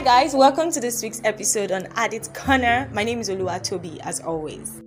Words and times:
Hi 0.00 0.22
guys, 0.22 0.34
welcome 0.34 0.72
to 0.72 0.80
this 0.80 1.02
week's 1.02 1.20
episode 1.24 1.70
on 1.70 1.82
Addit 1.88 2.32
Corner. 2.32 2.88
My 2.90 3.04
name 3.04 3.20
is 3.20 3.28
Oluwatobi, 3.28 3.98
as 3.98 4.18
always. 4.18 4.80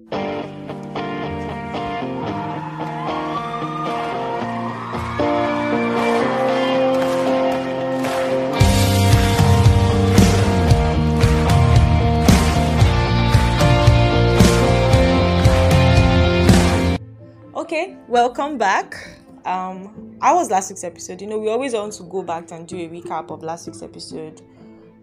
Okay, 17.55 17.95
welcome 18.07 18.57
back. 18.57 19.20
Um, 19.45 20.18
I 20.21 20.34
was 20.34 20.50
last 20.50 20.71
week's 20.71 20.84
episode. 20.84 21.21
You 21.21 21.27
know, 21.27 21.38
we 21.38 21.50
always 21.50 21.73
want 21.73 21.93
to 21.93 22.04
go 22.04 22.23
back 22.23 22.50
and 22.52 22.68
do 22.68 22.78
a 22.78 22.89
recap 22.89 23.30
of 23.30 23.43
last 23.43 23.68
week's 23.68 23.84
episode, 23.84 24.42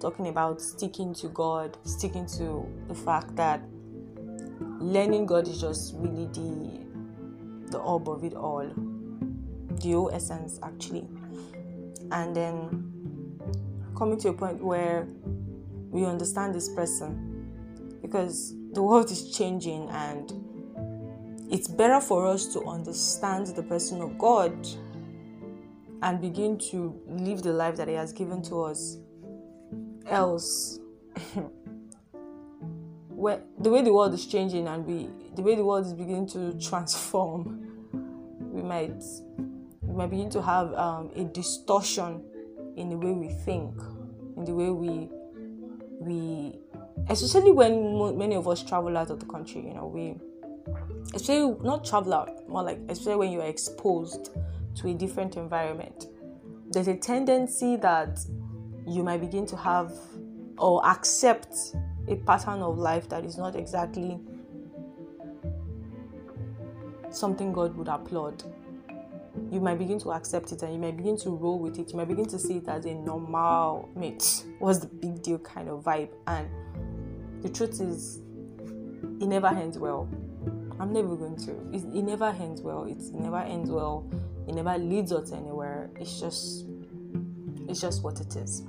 talking 0.00 0.28
about 0.28 0.60
sticking 0.60 1.14
to 1.14 1.28
God, 1.28 1.76
sticking 1.84 2.26
to 2.38 2.66
the 2.88 2.94
fact 2.94 3.36
that 3.36 3.62
learning 4.78 5.26
God 5.26 5.46
is 5.46 5.60
just 5.60 5.94
really 5.96 6.26
the 6.32 6.80
the 7.70 7.78
orb 7.78 8.08
of 8.08 8.24
it 8.24 8.34
all, 8.34 8.66
the 9.80 9.92
whole 9.92 10.10
essence 10.10 10.58
actually, 10.62 11.06
and 12.10 12.34
then 12.34 12.90
coming 13.96 14.18
to 14.18 14.30
a 14.30 14.32
point 14.32 14.62
where 14.62 15.06
we 15.90 16.04
understand 16.04 16.54
this 16.54 16.68
person 16.74 17.48
because 18.02 18.54
the 18.72 18.82
world 18.82 19.10
is 19.10 19.36
changing 19.36 19.88
and 19.90 20.32
it's 21.50 21.68
better 21.68 22.00
for 22.00 22.26
us 22.26 22.46
to 22.46 22.64
understand 22.64 23.48
the 23.48 23.62
person 23.62 24.00
of 24.00 24.16
God 24.18 24.52
and 26.02 26.20
begin 26.20 26.58
to 26.70 26.98
live 27.08 27.42
the 27.42 27.52
life 27.52 27.76
that 27.76 27.88
He 27.88 27.94
has 27.94 28.12
given 28.12 28.40
to 28.42 28.62
us. 28.62 28.96
Else, 30.06 30.78
where 33.08 33.42
the 33.58 33.70
way 33.70 33.82
the 33.82 33.92
world 33.92 34.14
is 34.14 34.26
changing 34.26 34.66
and 34.66 34.86
we, 34.86 35.08
the 35.36 35.42
way 35.42 35.54
the 35.54 35.64
world 35.64 35.86
is 35.86 35.92
beginning 35.92 36.26
to 36.28 36.58
transform, 36.58 37.66
we 38.40 38.62
might, 38.62 39.02
we 39.82 39.94
might 39.94 40.10
begin 40.10 40.30
to 40.30 40.42
have 40.42 40.72
um, 40.74 41.10
a 41.14 41.24
distortion 41.24 42.24
in 42.76 42.88
the 42.88 42.96
way 42.96 43.12
we 43.12 43.28
think, 43.28 43.78
in 44.36 44.44
the 44.44 44.54
way 44.54 44.70
we, 44.70 45.08
we, 46.00 46.58
especially 47.08 47.52
when 47.52 48.16
many 48.18 48.34
of 48.34 48.48
us 48.48 48.62
travel 48.62 48.96
out 48.96 49.10
of 49.10 49.20
the 49.20 49.26
country. 49.26 49.66
You 49.66 49.74
know, 49.74 49.86
we 49.86 50.16
especially 51.14 51.56
not 51.62 51.84
travel 51.84 52.14
out, 52.14 52.48
more 52.48 52.62
like 52.62 52.78
especially 52.88 53.16
when 53.16 53.32
you 53.32 53.40
are 53.40 53.48
exposed 53.48 54.30
to 54.76 54.88
a 54.88 54.94
different 54.94 55.36
environment. 55.36 56.06
There's 56.70 56.88
a 56.88 56.96
tendency 56.96 57.76
that 57.76 58.20
you 58.86 59.02
might 59.02 59.20
begin 59.20 59.46
to 59.46 59.56
have 59.56 59.92
or 60.58 60.84
accept 60.86 61.54
a 62.08 62.16
pattern 62.16 62.60
of 62.60 62.78
life 62.78 63.08
that 63.08 63.24
is 63.24 63.38
not 63.38 63.56
exactly 63.56 64.18
something 67.10 67.52
God 67.52 67.76
would 67.76 67.88
applaud. 67.88 68.42
You 69.50 69.60
might 69.60 69.78
begin 69.78 69.98
to 70.00 70.12
accept 70.12 70.52
it 70.52 70.62
and 70.62 70.72
you 70.72 70.78
might 70.78 70.96
begin 70.96 71.16
to 71.18 71.30
roll 71.30 71.58
with 71.58 71.78
it. 71.78 71.90
You 71.90 71.96
might 71.96 72.08
begin 72.08 72.26
to 72.26 72.38
see 72.38 72.58
it 72.58 72.68
as 72.68 72.84
a 72.84 72.94
normal 72.94 73.88
mate. 73.94 74.44
What's 74.58 74.78
the 74.80 74.86
big 74.86 75.22
deal 75.22 75.38
kind 75.38 75.68
of 75.68 75.84
vibe? 75.84 76.10
And 76.26 76.48
the 77.42 77.48
truth 77.48 77.80
is, 77.80 78.20
it 79.20 79.26
never 79.26 79.48
ends 79.48 79.78
well 79.78 80.08
I'm 80.80 80.94
never 80.94 81.14
going 81.14 81.36
to. 81.36 81.50
It, 81.76 81.84
it 81.94 82.02
never 82.02 82.34
ends 82.40 82.62
well. 82.62 82.84
It 82.84 83.02
never 83.12 83.40
ends 83.40 83.70
well. 83.70 84.08
It 84.48 84.54
never 84.54 84.78
leads 84.78 85.12
us 85.12 85.30
anywhere. 85.30 85.90
It's 85.96 86.18
just, 86.18 86.64
it's 87.70 87.80
just 87.80 88.02
what 88.02 88.20
it 88.20 88.34
is. 88.36 88.64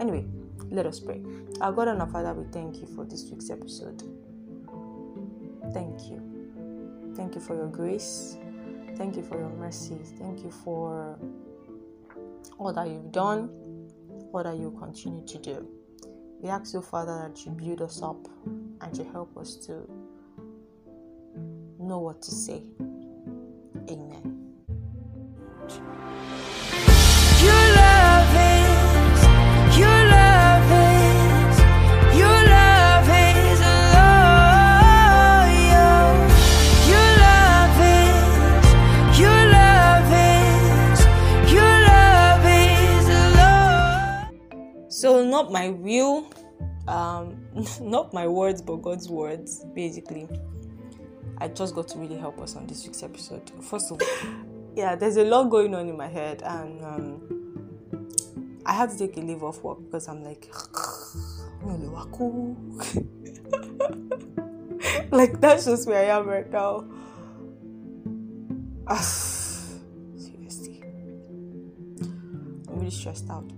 Anyway, 0.00 0.24
let 0.70 0.86
us 0.86 1.00
pray. 1.00 1.20
Our 1.60 1.72
God 1.72 1.88
and 1.88 2.00
our 2.00 2.08
Father, 2.08 2.32
we 2.32 2.44
thank 2.52 2.76
you 2.76 2.86
for 2.86 3.04
this 3.04 3.28
week's 3.30 3.50
episode. 3.50 4.02
Thank 5.72 6.08
you. 6.08 7.12
Thank 7.16 7.34
you 7.34 7.40
for 7.40 7.56
your 7.56 7.68
grace. 7.68 8.36
Thank 8.96 9.16
you 9.16 9.22
for 9.22 9.38
your 9.38 9.50
mercy. 9.50 9.98
Thank 10.18 10.44
you 10.44 10.50
for 10.50 11.18
all 12.58 12.72
that 12.72 12.88
you've 12.88 13.10
done, 13.10 13.50
all 14.32 14.44
that 14.44 14.56
you 14.56 14.70
continue 14.78 15.26
to 15.26 15.38
do. 15.38 15.68
We 16.40 16.50
ask 16.50 16.72
you, 16.72 16.82
Father, 16.82 17.28
that 17.28 17.44
you 17.44 17.52
build 17.52 17.82
us 17.82 18.00
up 18.02 18.28
and 18.80 18.96
you 18.96 19.04
help 19.12 19.36
us 19.36 19.56
to 19.66 19.88
know 21.80 21.98
what 21.98 22.22
to 22.22 22.30
say. 22.30 22.62
Amen. 23.90 24.54
Not 45.44 45.52
my 45.52 45.68
will, 45.68 46.32
um, 46.88 47.36
not 47.80 48.14
my 48.14 48.26
words, 48.26 48.62
but 48.62 48.76
God's 48.76 49.10
words, 49.10 49.66
basically. 49.74 50.26
I 51.38 51.48
just 51.48 51.74
got 51.74 51.88
to 51.88 51.98
really 51.98 52.16
help 52.16 52.40
us 52.40 52.56
on 52.56 52.66
this 52.66 52.86
week's 52.86 53.02
episode. 53.02 53.50
First 53.62 53.90
of 53.90 54.00
all, 54.00 54.08
yeah, 54.74 54.94
there's 54.94 55.18
a 55.18 55.24
lot 55.24 55.50
going 55.50 55.74
on 55.74 55.88
in 55.88 55.96
my 55.96 56.08
head, 56.08 56.42
and 56.44 56.84
um, 56.84 57.20
I 58.64 58.72
had 58.72 58.90
to 58.90 58.98
take 58.98 59.16
a 59.18 59.20
leave 59.20 59.42
off 59.42 59.62
work 59.62 59.78
because 59.84 60.08
I'm 60.08 60.24
like, 60.24 60.50
like 65.10 65.40
that's 65.40 65.66
just 65.66 65.86
where 65.86 66.10
I 66.10 66.16
am 66.16 66.26
right 66.26 66.50
now. 66.50 66.86
seriously, 70.16 70.82
I'm 72.02 72.78
really 72.78 72.90
stressed 72.90 73.28
out. 73.28 73.50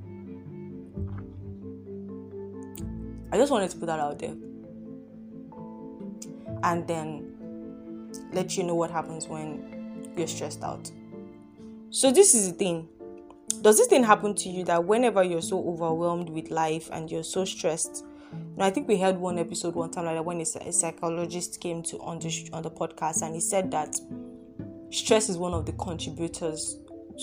I 3.37 3.39
just 3.39 3.53
wanted 3.53 3.71
to 3.71 3.77
put 3.77 3.85
that 3.85 4.01
out 4.01 4.19
there. 4.19 4.35
And 6.63 6.89
then 6.89 8.11
let 8.33 8.57
you 8.57 8.65
know 8.65 8.75
what 8.75 8.91
happens 8.91 9.29
when 9.29 10.09
you're 10.17 10.27
stressed 10.27 10.63
out. 10.63 10.91
So, 11.91 12.11
this 12.11 12.35
is 12.35 12.51
the 12.51 12.57
thing. 12.57 12.89
Does 13.61 13.77
this 13.77 13.89
thing 13.89 14.05
happen 14.05 14.35
to 14.37 14.49
you 14.49 14.65
that 14.65 14.87
whenever 14.87 15.23
you're 15.23 15.43
so 15.43 15.59
overwhelmed 15.69 16.31
with 16.31 16.51
life 16.51 16.89
and 16.91 17.11
you're 17.11 17.23
so 17.23 17.45
stressed? 17.45 18.07
Now, 18.57 18.65
I 18.65 18.71
think 18.71 18.89
we 18.89 18.97
had 18.97 19.19
one 19.19 19.39
episode 19.39 19.75
one 19.75 19.91
time 19.91 20.07
like 20.07 20.15
that 20.15 20.25
when 20.25 20.41
a, 20.41 20.73
psychologist 20.73 21.61
came 21.61 21.83
to 21.83 21.99
on 21.99 22.19
the 22.19 22.49
on 22.55 22.63
the 22.63 22.71
podcast 22.71 23.21
and 23.21 23.35
he 23.35 23.41
said 23.43 23.71
that 23.73 24.01
stress 24.91 25.29
is 25.29 25.37
one 25.37 25.53
of 25.53 25.67
the 25.67 25.73
contributors 25.73 26.79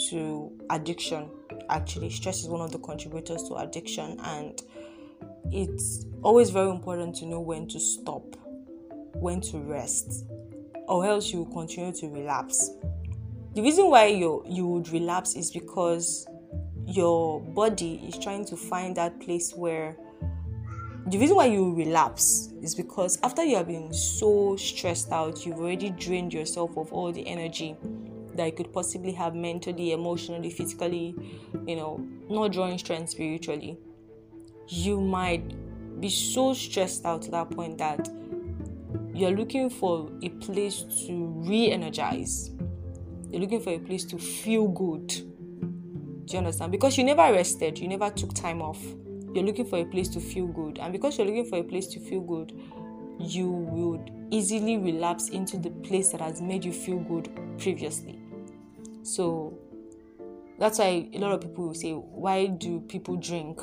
to 0.09 0.51
addiction. 0.69 1.31
Actually, 1.69 2.11
stress 2.11 2.41
is 2.41 2.49
one 2.49 2.61
of 2.61 2.71
the 2.71 2.77
contributors 2.77 3.41
to 3.49 3.55
addiction, 3.55 4.19
and 4.19 4.61
it's 5.51 6.05
always 6.21 6.49
very 6.49 6.69
important 6.69 7.15
to 7.15 7.25
know 7.25 7.39
when 7.39 7.67
to 7.67 7.79
stop, 7.79 8.23
when 9.13 9.41
to 9.41 9.59
rest, 9.59 10.25
or 10.87 11.05
else 11.05 11.31
you 11.31 11.39
will 11.39 11.53
continue 11.53 11.91
to 11.93 12.09
relapse. 12.09 12.71
The 13.55 13.61
reason 13.61 13.89
why 13.89 14.07
you 14.07 14.43
you 14.47 14.67
would 14.67 14.89
relapse 14.89 15.35
is 15.35 15.51
because 15.51 16.25
your 16.85 17.39
body 17.39 18.03
is 18.07 18.17
trying 18.17 18.45
to 18.45 18.57
find 18.57 18.95
that 18.97 19.19
place 19.19 19.53
where 19.53 19.95
the 21.07 21.17
reason 21.17 21.35
why 21.35 21.45
you 21.45 21.73
relapse 21.75 22.53
is 22.61 22.73
because 22.73 23.19
after 23.23 23.43
you 23.43 23.57
have 23.57 23.67
been 23.67 23.93
so 23.93 24.55
stressed 24.55 25.11
out, 25.11 25.45
you've 25.45 25.59
already 25.59 25.89
drained 25.89 26.33
yourself 26.33 26.77
of 26.77 26.93
all 26.93 27.11
the 27.11 27.27
energy 27.27 27.75
that 28.35 28.45
you 28.45 28.51
could 28.53 28.71
possibly 28.71 29.11
have 29.11 29.35
mentally, 29.35 29.91
emotionally, 29.91 30.49
physically, 30.49 31.13
you 31.67 31.75
know, 31.75 31.97
not 32.29 32.53
drawing 32.53 32.77
strength 32.77 33.09
spiritually. 33.09 33.77
You 34.67 34.99
might 35.01 35.99
be 35.99 36.09
so 36.09 36.53
stressed 36.53 37.05
out 37.05 37.21
to 37.23 37.31
that 37.31 37.49
point 37.51 37.77
that 37.77 38.09
you're 39.13 39.31
looking 39.31 39.69
for 39.69 40.09
a 40.21 40.29
place 40.29 40.83
to 41.05 41.25
re 41.47 41.71
energize, 41.71 42.51
you're 43.29 43.41
looking 43.41 43.61
for 43.61 43.71
a 43.71 43.79
place 43.79 44.03
to 44.05 44.17
feel 44.17 44.67
good. 44.67 45.07
Do 45.07 46.33
you 46.33 46.37
understand? 46.39 46.71
Because 46.71 46.97
you 46.97 47.03
never 47.03 47.31
rested, 47.33 47.79
you 47.79 47.87
never 47.87 48.09
took 48.09 48.33
time 48.33 48.61
off. 48.61 48.81
You're 49.33 49.43
looking 49.43 49.65
for 49.65 49.79
a 49.79 49.85
place 49.85 50.07
to 50.09 50.19
feel 50.19 50.47
good. 50.47 50.77
And 50.79 50.93
because 50.93 51.17
you're 51.17 51.27
looking 51.27 51.45
for 51.45 51.57
a 51.57 51.63
place 51.63 51.87
to 51.87 51.99
feel 51.99 52.21
good, 52.21 52.53
you 53.19 53.49
would 53.49 54.11
easily 54.31 54.77
relapse 54.77 55.29
into 55.29 55.57
the 55.57 55.69
place 55.69 56.09
that 56.09 56.21
has 56.21 56.41
made 56.41 56.63
you 56.63 56.71
feel 56.71 56.99
good 56.99 57.29
previously. 57.57 58.19
So 59.03 59.57
that's 60.59 60.79
why 60.79 61.09
a 61.13 61.17
lot 61.17 61.31
of 61.33 61.41
people 61.41 61.67
will 61.67 61.73
say, 61.73 61.93
Why 61.93 62.47
do 62.47 62.79
people 62.81 63.15
drink? 63.17 63.59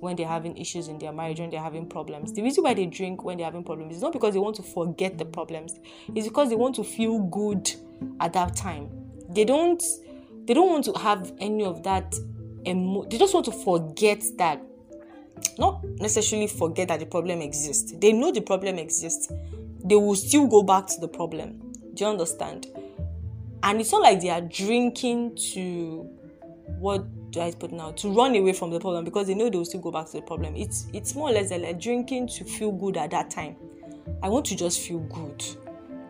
When 0.00 0.16
they're 0.16 0.28
having 0.28 0.56
issues 0.56 0.88
in 0.88 0.98
their 0.98 1.12
marriage, 1.12 1.40
when 1.40 1.50
they're 1.50 1.60
having 1.60 1.86
problems. 1.88 2.32
The 2.32 2.42
reason 2.42 2.64
why 2.64 2.74
they 2.74 2.86
drink 2.86 3.24
when 3.24 3.38
they're 3.38 3.46
having 3.46 3.64
problems 3.64 3.96
is 3.96 4.02
not 4.02 4.12
because 4.12 4.34
they 4.34 4.40
want 4.40 4.56
to 4.56 4.62
forget 4.62 5.18
the 5.18 5.24
problems, 5.24 5.74
it's 6.14 6.28
because 6.28 6.48
they 6.48 6.56
want 6.56 6.74
to 6.76 6.84
feel 6.84 7.18
good 7.20 7.70
at 8.20 8.32
that 8.34 8.56
time. 8.56 8.90
They 9.28 9.44
don't 9.44 9.82
they 10.44 10.54
don't 10.54 10.70
want 10.70 10.84
to 10.84 10.92
have 10.94 11.32
any 11.38 11.64
of 11.64 11.82
that 11.82 12.14
emo- 12.66 13.04
they 13.04 13.18
just 13.18 13.34
want 13.34 13.46
to 13.46 13.52
forget 13.52 14.22
that 14.38 14.62
not 15.58 15.84
necessarily 15.84 16.46
forget 16.46 16.88
that 16.88 17.00
the 17.00 17.06
problem 17.06 17.40
exists. 17.40 17.92
They 17.96 18.12
know 18.12 18.32
the 18.32 18.40
problem 18.40 18.78
exists. 18.78 19.32
They 19.84 19.94
will 19.94 20.14
still 20.14 20.46
go 20.46 20.62
back 20.62 20.86
to 20.88 21.00
the 21.00 21.08
problem. 21.08 21.72
Do 21.94 22.04
you 22.04 22.10
understand? 22.10 22.66
And 23.62 23.80
it's 23.80 23.92
not 23.92 24.02
like 24.02 24.20
they 24.20 24.30
are 24.30 24.40
drinking 24.40 25.36
to 25.52 26.08
what 26.78 27.04
I 27.36 27.52
put 27.52 27.72
now? 27.72 27.92
To 27.92 28.10
run 28.10 28.34
away 28.36 28.52
from 28.52 28.70
the 28.70 28.80
problem 28.80 29.04
because 29.04 29.26
they 29.26 29.34
know 29.34 29.50
they 29.50 29.58
will 29.58 29.64
still 29.64 29.80
go 29.80 29.90
back 29.90 30.06
to 30.06 30.12
the 30.12 30.22
problem. 30.22 30.56
It's 30.56 30.86
it's 30.92 31.14
more 31.14 31.30
or 31.30 31.32
less 31.32 31.50
like 31.50 31.80
drinking 31.80 32.28
to 32.28 32.44
feel 32.44 32.72
good 32.72 32.96
at 32.96 33.10
that 33.10 33.30
time. 33.30 33.56
I 34.22 34.28
want 34.28 34.46
to 34.46 34.56
just 34.56 34.80
feel 34.80 35.00
good. 35.00 35.44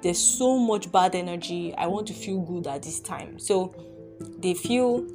There's 0.02 0.18
so 0.18 0.58
much 0.58 0.92
bad 0.92 1.14
energy. 1.14 1.74
I 1.74 1.86
want 1.86 2.06
to 2.08 2.12
feel 2.14 2.40
good 2.40 2.66
at 2.66 2.82
this 2.82 3.00
time. 3.00 3.38
So 3.38 3.74
they 4.38 4.54
feel 4.54 5.06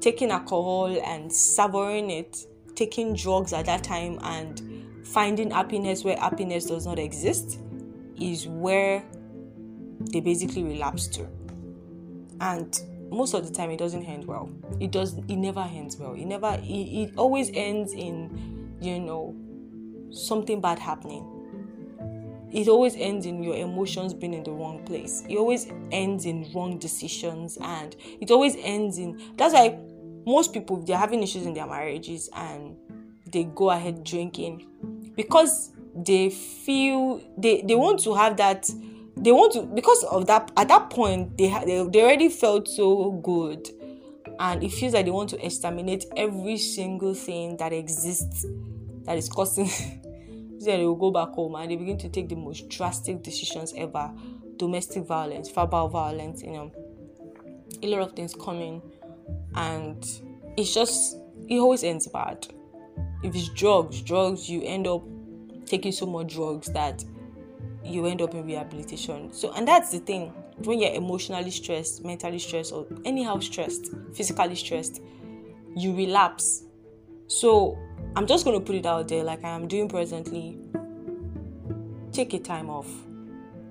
taking 0.00 0.30
alcohol 0.30 0.98
and 1.04 1.32
savoring 1.32 2.10
it, 2.10 2.38
taking 2.74 3.14
drugs 3.14 3.52
at 3.52 3.66
that 3.66 3.84
time 3.84 4.18
and 4.22 5.06
finding 5.06 5.50
happiness 5.50 6.04
where 6.04 6.16
happiness 6.16 6.64
does 6.64 6.86
not 6.86 6.98
exist 6.98 7.58
is 8.20 8.46
where 8.46 9.04
they 10.12 10.20
basically 10.20 10.64
relapse 10.64 11.06
to. 11.08 11.28
And 12.40 12.78
most 13.14 13.34
of 13.34 13.46
the 13.46 13.52
time 13.52 13.70
it 13.70 13.78
doesn't 13.78 14.04
end 14.04 14.26
well. 14.26 14.50
It 14.80 14.90
does 14.90 15.18
it 15.28 15.36
never 15.36 15.60
ends 15.60 15.96
well. 15.96 16.14
It 16.14 16.24
never 16.26 16.58
it, 16.62 16.68
it 16.68 17.16
always 17.16 17.50
ends 17.54 17.92
in 17.92 18.76
you 18.80 19.00
know 19.00 19.34
something 20.10 20.60
bad 20.60 20.78
happening 20.78 21.34
it 22.54 22.68
always 22.68 22.94
ends 22.94 23.26
in 23.26 23.42
your 23.42 23.56
emotions 23.56 24.14
being 24.14 24.32
in 24.32 24.44
the 24.44 24.52
wrong 24.52 24.84
place. 24.84 25.24
It 25.28 25.36
always 25.36 25.66
ends 25.90 26.24
in 26.24 26.48
wrong 26.54 26.78
decisions 26.78 27.58
and 27.60 27.96
it 28.20 28.30
always 28.30 28.54
ends 28.60 28.96
in 28.96 29.20
that's 29.36 29.52
why 29.52 29.76
most 30.24 30.52
people 30.52 30.76
they're 30.76 30.96
having 30.96 31.22
issues 31.22 31.46
in 31.46 31.54
their 31.54 31.66
marriages 31.66 32.30
and 32.32 32.76
they 33.26 33.44
go 33.44 33.70
ahead 33.70 34.04
drinking 34.04 34.66
because 35.16 35.72
they 35.96 36.30
feel 36.30 37.20
they 37.36 37.62
they 37.62 37.74
want 37.74 37.98
to 38.04 38.14
have 38.14 38.36
that 38.36 38.70
they 39.16 39.32
want 39.32 39.52
to 39.52 39.62
because 39.62 40.02
of 40.04 40.26
that 40.26 40.50
at 40.56 40.68
that 40.68 40.90
point 40.90 41.36
they 41.38 41.48
they, 41.64 41.86
they 41.88 42.02
already 42.02 42.28
felt 42.28 42.68
so 42.68 43.12
good. 43.12 43.68
And 44.40 44.64
it 44.64 44.72
feels 44.72 44.94
like 44.94 45.04
they 45.04 45.12
want 45.12 45.30
to 45.30 45.46
exterminate 45.46 46.06
every 46.16 46.58
single 46.58 47.14
thing 47.14 47.56
that 47.58 47.72
exists 47.72 48.44
that 49.04 49.16
is 49.16 49.28
causing 49.28 49.66
then 50.60 50.80
they 50.80 50.86
will 50.86 50.96
go 50.96 51.10
back 51.10 51.28
home 51.28 51.54
and 51.54 51.70
they 51.70 51.76
begin 51.76 51.98
to 51.98 52.08
take 52.08 52.28
the 52.28 52.34
most 52.34 52.68
drastic 52.68 53.22
decisions 53.22 53.72
ever. 53.76 54.10
Domestic 54.56 55.04
violence 55.04 55.50
verbal 55.50 55.88
violence 55.88 56.42
you 56.42 56.52
know. 56.52 56.72
A 57.82 57.86
lot 57.86 58.00
of 58.00 58.12
things 58.14 58.34
coming. 58.34 58.82
And 59.54 60.04
it's 60.56 60.74
just 60.74 61.16
it 61.48 61.58
always 61.58 61.84
ends 61.84 62.08
bad. 62.08 62.48
If 63.22 63.36
it's 63.36 63.48
drugs 63.50 64.02
drugs 64.02 64.50
you 64.50 64.62
end 64.62 64.88
up 64.88 65.02
taking 65.66 65.92
so 65.92 66.06
much 66.06 66.34
drugs 66.34 66.72
that 66.72 67.04
you 67.84 68.06
end 68.06 68.22
up 68.22 68.34
in 68.34 68.46
rehabilitation 68.46 69.32
so 69.32 69.52
and 69.52 69.68
that's 69.68 69.90
the 69.90 69.98
thing 69.98 70.32
when 70.64 70.80
you're 70.80 70.94
emotionally 70.94 71.50
stressed 71.50 72.04
mentally 72.04 72.38
stressed 72.38 72.72
or 72.72 72.86
anyhow 73.04 73.38
stressed 73.38 73.90
physically 74.14 74.54
stressed 74.54 75.02
you 75.76 75.94
relapse 75.94 76.64
so 77.26 77.78
I'm 78.16 78.26
just 78.26 78.44
going 78.44 78.58
to 78.58 78.64
put 78.64 78.76
it 78.76 78.86
out 78.86 79.08
there 79.08 79.24
like 79.24 79.44
I 79.44 79.50
am 79.50 79.66
doing 79.66 79.88
presently. 79.88 80.58
Take 82.12 82.32
a 82.32 82.38
time 82.38 82.70
off. 82.70 82.88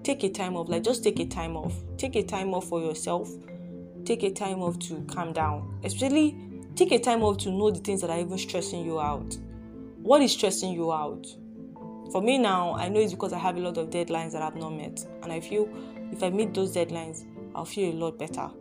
Take 0.04 0.24
a 0.24 0.30
time 0.30 0.58
off. 0.58 0.68
Like, 0.68 0.84
just 0.84 1.04
take 1.04 1.20
a 1.20 1.26
time 1.26 1.56
off. 1.56 1.74
Take 1.98 2.16
a 2.18 2.24
time 2.24 2.54
off 2.54 2.68
for 2.68 2.82
yourself. 2.82 3.30
Take 4.04 4.24
a 4.24 4.32
time 4.32 4.62
off 4.62 4.80
to 4.80 5.02
calm 5.08 5.32
down. 5.32 5.80
Especially, 5.84 6.36
take 6.76 6.92
a 6.92 7.00
time 7.00 7.24
off 7.24 7.38
to 7.40 7.52
know 7.52 7.72
the 7.72 7.80
things 7.80 8.02
that 8.02 8.10
are 8.10 8.20
even 8.20 8.38
stressing 8.38 8.84
you 8.84 9.00
out. 9.00 9.38
What 10.02 10.22
is 10.22 10.34
stressing 10.34 10.74
you 10.74 10.92
out? 10.92 11.26
For 12.14 12.22
me 12.22 12.38
now, 12.38 12.76
I 12.76 12.90
know 12.90 13.00
it's 13.00 13.12
because 13.12 13.34
I 13.34 13.40
have 13.40 13.58
a 13.58 13.60
lot 13.60 13.80
of 13.80 13.90
deadlines 13.90 14.34
that 14.34 14.44
I've 14.44 14.56
not 14.56 14.70
met. 14.70 15.04
And 15.24 15.34
I 15.34 15.40
feel 15.40 15.68
if 16.12 16.22
I 16.22 16.30
meet 16.30 16.54
those 16.54 16.76
deadlines, 16.76 17.26
I'll 17.56 17.66
feel 17.66 17.92
a 17.92 17.98
lot 17.98 18.20
better. 18.20 18.52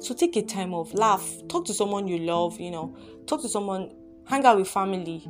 So 0.00 0.12
take 0.14 0.34
a 0.34 0.42
time 0.42 0.74
off, 0.74 0.92
laugh, 0.92 1.30
talk 1.48 1.64
to 1.66 1.74
someone 1.74 2.08
you 2.08 2.18
love, 2.18 2.58
you 2.58 2.72
know, 2.72 2.96
talk 3.26 3.40
to 3.42 3.48
someone 3.48 3.92
hang 4.26 4.44
out 4.44 4.58
with 4.58 4.66
family, 4.66 5.28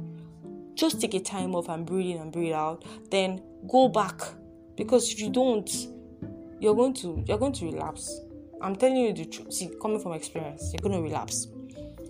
just 0.75 0.99
take 0.99 1.12
a 1.12 1.20
time 1.20 1.54
off 1.54 1.69
and 1.69 1.84
breathe 1.84 2.16
in 2.16 2.22
and 2.22 2.32
breathe 2.32 2.54
out. 2.54 2.87
Then 3.10 3.43
go 3.69 3.88
back 3.88 4.22
because 4.75 5.12
if 5.12 5.20
you 5.20 5.28
don't, 5.28 5.69
you're 6.58 6.75
going 6.75 6.94
to 6.94 7.22
you're 7.26 7.37
going 7.37 7.52
to 7.52 7.66
relapse. 7.66 8.19
I'm 8.62 8.76
telling 8.76 8.96
you 8.96 9.12
the 9.12 9.26
truth. 9.26 9.52
See, 9.52 9.70
coming 9.82 10.00
from 10.00 10.14
experience, 10.14 10.72
you're 10.72 10.88
going 10.88 10.94
to 10.94 11.02
relapse. 11.02 11.49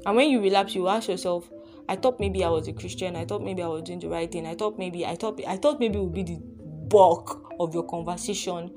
And 0.07 0.15
when 0.15 0.31
you 0.31 0.41
relapse, 0.41 0.77
you 0.77 0.87
ask 0.87 1.09
yourself, 1.09 1.51
I 1.89 1.97
thought 1.97 2.21
maybe 2.21 2.45
I 2.45 2.49
was 2.49 2.69
a 2.69 2.73
Christian. 2.73 3.17
I 3.17 3.25
thought 3.25 3.43
maybe 3.43 3.63
I 3.63 3.67
was 3.67 3.83
doing 3.83 4.01
the 4.01 4.09
right 4.09 4.31
thing. 4.31 4.47
I 4.47 4.55
thought 4.55 4.79
maybe 4.79 5.05
I 5.05 5.17
thought 5.17 5.41
I 5.47 5.57
thought 5.57 5.81
maybe 5.81 5.99
it 5.99 6.03
would 6.03 6.15
be 6.15 6.23
the 6.23 6.41
bulk 6.89 7.55
of 7.61 7.75
your 7.75 7.85
conversation. 7.85 8.69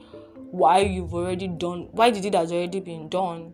Why 0.52 0.80
you've 0.80 1.14
already 1.14 1.48
done? 1.48 1.90
Why 1.92 2.10
did 2.12 2.26
it 2.26 2.36
has 2.36 2.52
already 2.52 2.80
been 2.80 3.10
done? 3.10 3.54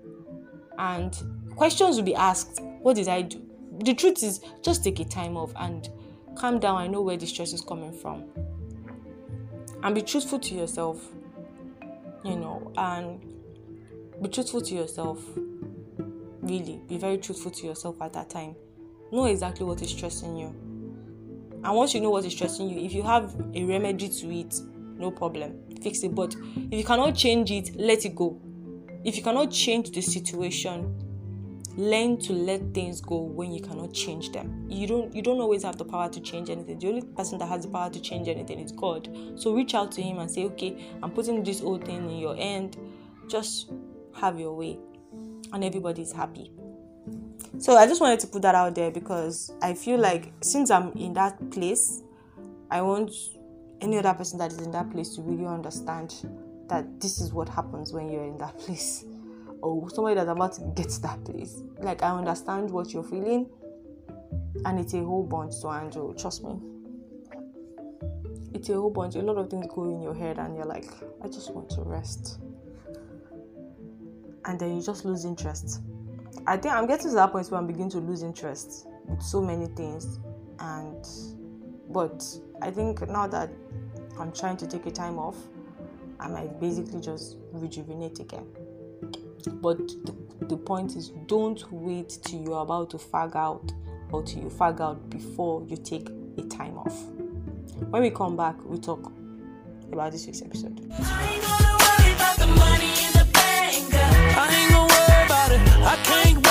And 0.77 1.15
questions 1.55 1.97
will 1.97 2.03
be 2.03 2.15
asked. 2.15 2.61
What 2.81 2.95
did 2.95 3.07
I 3.07 3.23
do? 3.23 3.41
the 3.83 3.93
truth 3.93 4.21
is 4.23 4.41
just 4.61 4.83
take 4.83 4.99
a 4.99 5.05
time 5.05 5.37
off 5.37 5.51
and 5.55 5.89
calm 6.35 6.59
down 6.59 6.77
I 6.77 6.87
know 6.87 7.01
where 7.01 7.17
the 7.17 7.25
stress 7.25 7.53
is 7.53 7.61
coming 7.61 7.91
from 7.91 8.25
and 9.83 9.95
be 9.95 10.01
truthful 10.01 10.39
to 10.39 10.55
yourself 10.55 11.09
you 12.23 12.35
know 12.35 12.71
and 12.77 13.21
be 14.21 14.29
truthful 14.29 14.61
to 14.61 14.75
yourself 14.75 15.19
really 16.41 16.81
be 16.87 16.97
very 16.97 17.17
truthful 17.17 17.51
to 17.51 17.65
yourself 17.65 18.01
at 18.01 18.13
that 18.13 18.29
time 18.29 18.55
know 19.11 19.25
exactly 19.25 19.65
what 19.65 19.81
is 19.81 19.89
stressing 19.89 20.37
you. 20.37 20.47
And 21.63 21.75
once 21.75 21.93
you 21.93 22.01
know 22.01 22.09
what 22.09 22.25
is 22.25 22.33
stressing 22.33 22.69
you. 22.69 22.79
If 22.83 22.93
you 22.93 23.03
have 23.03 23.35
a 23.53 23.63
remedy 23.63 24.09
to 24.09 24.31
it 24.31 24.59
no 24.97 25.11
problem. 25.11 25.59
Fix 25.81 26.03
it. 26.03 26.15
But 26.15 26.35
if 26.55 26.73
you 26.73 26.83
cannot 26.83 27.15
change 27.15 27.51
it 27.51 27.75
let 27.75 28.05
it 28.05 28.15
go. 28.15 28.39
If 29.03 29.17
you 29.17 29.23
cannot 29.23 29.51
change 29.51 29.91
the 29.91 30.01
situation 30.01 31.07
learn 31.77 32.17
to 32.19 32.33
let 32.33 32.73
things 32.73 32.99
go 32.99 33.17
when 33.17 33.51
you 33.51 33.61
cannot 33.61 33.93
change 33.93 34.31
them. 34.31 34.65
You 34.69 34.87
don't 34.87 35.15
you 35.15 35.21
don't 35.21 35.39
always 35.39 35.63
have 35.63 35.77
the 35.77 35.85
power 35.85 36.09
to 36.09 36.19
change 36.19 36.49
anything. 36.49 36.79
The 36.79 36.87
only 36.87 37.01
person 37.01 37.37
that 37.39 37.47
has 37.47 37.63
the 37.63 37.69
power 37.69 37.89
to 37.89 37.99
change 37.99 38.27
anything 38.27 38.59
is 38.59 38.71
god. 38.71 39.09
So 39.35 39.53
reach 39.53 39.73
out 39.73 39.91
to 39.93 40.01
him 40.01 40.19
and 40.19 40.29
say 40.29 40.45
okay 40.45 40.93
i'm 41.01 41.11
putting 41.11 41.43
this 41.43 41.61
whole 41.61 41.77
thing 41.77 42.09
in 42.09 42.17
your 42.17 42.35
end 42.37 42.77
just 43.27 43.71
have 44.15 44.39
your 44.39 44.53
way. 44.55 44.77
And 45.53 45.63
everybody's 45.63 46.11
happy 46.11 46.51
so 47.57 47.75
i 47.75 47.85
just 47.85 48.01
wanted 48.01 48.19
to 48.19 48.27
put 48.27 48.41
that 48.41 48.55
out 48.55 48.73
there 48.75 48.91
because 48.91 49.51
i 49.61 49.73
feel 49.73 49.99
like 49.99 50.31
since 50.41 50.71
i'm 50.71 50.91
in 50.93 51.13
that 51.13 51.51
place 51.51 52.01
i 52.69 52.81
want 52.81 53.11
any 53.81 53.97
other 53.97 54.13
person 54.13 54.37
that 54.37 54.51
is 54.51 54.59
in 54.59 54.71
that 54.71 54.89
place 54.91 55.15
to 55.15 55.21
really 55.21 55.45
understand 55.45 56.13
that 56.69 57.01
this 57.01 57.19
is 57.19 57.33
what 57.33 57.49
happens 57.49 57.91
when 57.91 58.09
you're 58.09 58.23
in 58.23 58.37
that 58.37 58.57
place 58.59 59.03
or 59.61 59.89
somebody 59.89 60.15
that's 60.15 60.29
about 60.29 60.53
to 60.53 60.61
get 60.75 60.89
to 60.89 61.01
that 61.01 61.23
place. 61.25 61.61
Like 61.79 62.03
I 62.03 62.11
understand 62.11 62.69
what 62.69 62.93
you're 62.93 63.03
feeling, 63.03 63.49
and 64.65 64.79
it's 64.79 64.93
a 64.93 65.03
whole 65.03 65.23
bunch 65.23 65.59
to 65.61 65.69
handle. 65.69 66.13
Trust 66.13 66.43
me. 66.43 66.59
It's 68.53 68.69
a 68.69 68.73
whole 68.73 68.89
bunch. 68.89 69.15
A 69.15 69.19
lot 69.19 69.37
of 69.37 69.49
things 69.49 69.65
go 69.73 69.85
in 69.85 70.01
your 70.01 70.13
head, 70.13 70.37
and 70.37 70.55
you're 70.55 70.65
like, 70.65 70.89
I 71.23 71.27
just 71.27 71.51
want 71.53 71.69
to 71.71 71.81
rest, 71.81 72.39
and 74.45 74.59
then 74.59 74.75
you 74.75 74.81
just 74.81 75.05
lose 75.05 75.25
interest. 75.25 75.81
I 76.47 76.57
think 76.57 76.73
I'm 76.73 76.87
getting 76.87 77.09
to 77.09 77.15
that 77.15 77.31
point 77.31 77.49
where 77.51 77.59
I'm 77.59 77.67
beginning 77.67 77.91
to 77.91 77.99
lose 77.99 78.23
interest 78.23 78.87
with 79.05 79.21
so 79.21 79.41
many 79.41 79.67
things, 79.67 80.19
and 80.59 81.05
but 81.89 82.23
I 82.61 82.71
think 82.71 83.07
now 83.07 83.27
that 83.27 83.49
I'm 84.19 84.31
trying 84.31 84.57
to 84.57 84.67
take 84.67 84.85
a 84.85 84.91
time 84.91 85.17
off, 85.17 85.35
I 86.19 86.27
might 86.27 86.59
basically 86.59 87.01
just 87.01 87.37
rejuvenate 87.51 88.19
again. 88.19 88.47
But 89.61 89.79
the, 90.05 90.15
the 90.41 90.57
point 90.57 90.95
is, 90.95 91.09
don't 91.25 91.63
wait 91.71 92.19
till 92.23 92.41
you're 92.41 92.61
about 92.61 92.91
to 92.91 92.97
fag 92.97 93.35
out 93.35 93.71
or 94.11 94.23
till 94.23 94.43
you 94.43 94.49
fag 94.49 94.79
out 94.79 95.09
before 95.09 95.63
you 95.67 95.77
take 95.77 96.09
a 96.37 96.43
time 96.43 96.77
off. 96.77 97.03
When 97.89 98.01
we 98.01 98.11
come 98.11 98.37
back, 98.37 98.55
we 98.63 98.77
talk 98.77 99.11
about 99.91 100.11
this 100.11 100.27
week's 100.27 100.41
episode. 100.41 100.79
I 105.83 105.95
can't 106.03 106.37
wait. 106.37 106.50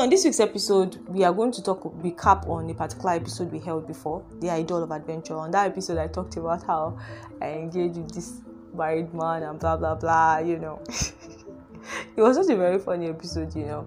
So 0.00 0.04
on 0.04 0.08
this 0.08 0.24
week's 0.24 0.40
episode, 0.40 0.96
we 1.08 1.24
are 1.24 1.32
going 1.34 1.52
to 1.52 1.62
talk 1.62 1.82
recap 2.00 2.48
on 2.48 2.70
a 2.70 2.72
particular 2.72 3.10
episode 3.10 3.52
we 3.52 3.58
held 3.58 3.86
before, 3.86 4.24
the 4.40 4.48
Idol 4.48 4.82
of 4.82 4.92
Adventure. 4.92 5.36
On 5.36 5.50
that 5.50 5.66
episode, 5.66 5.98
I 5.98 6.06
talked 6.06 6.38
about 6.38 6.62
how 6.62 6.98
I 7.42 7.50
engaged 7.50 7.98
with 7.98 8.14
this 8.14 8.40
married 8.72 9.12
man 9.12 9.42
and 9.42 9.58
blah 9.60 9.76
blah 9.76 9.94
blah. 9.94 10.38
You 10.38 10.56
know, 10.56 10.80
it 12.16 12.22
was 12.22 12.36
such 12.36 12.48
a 12.48 12.56
very 12.56 12.78
funny 12.78 13.08
episode, 13.08 13.54
you 13.54 13.66
know. 13.66 13.86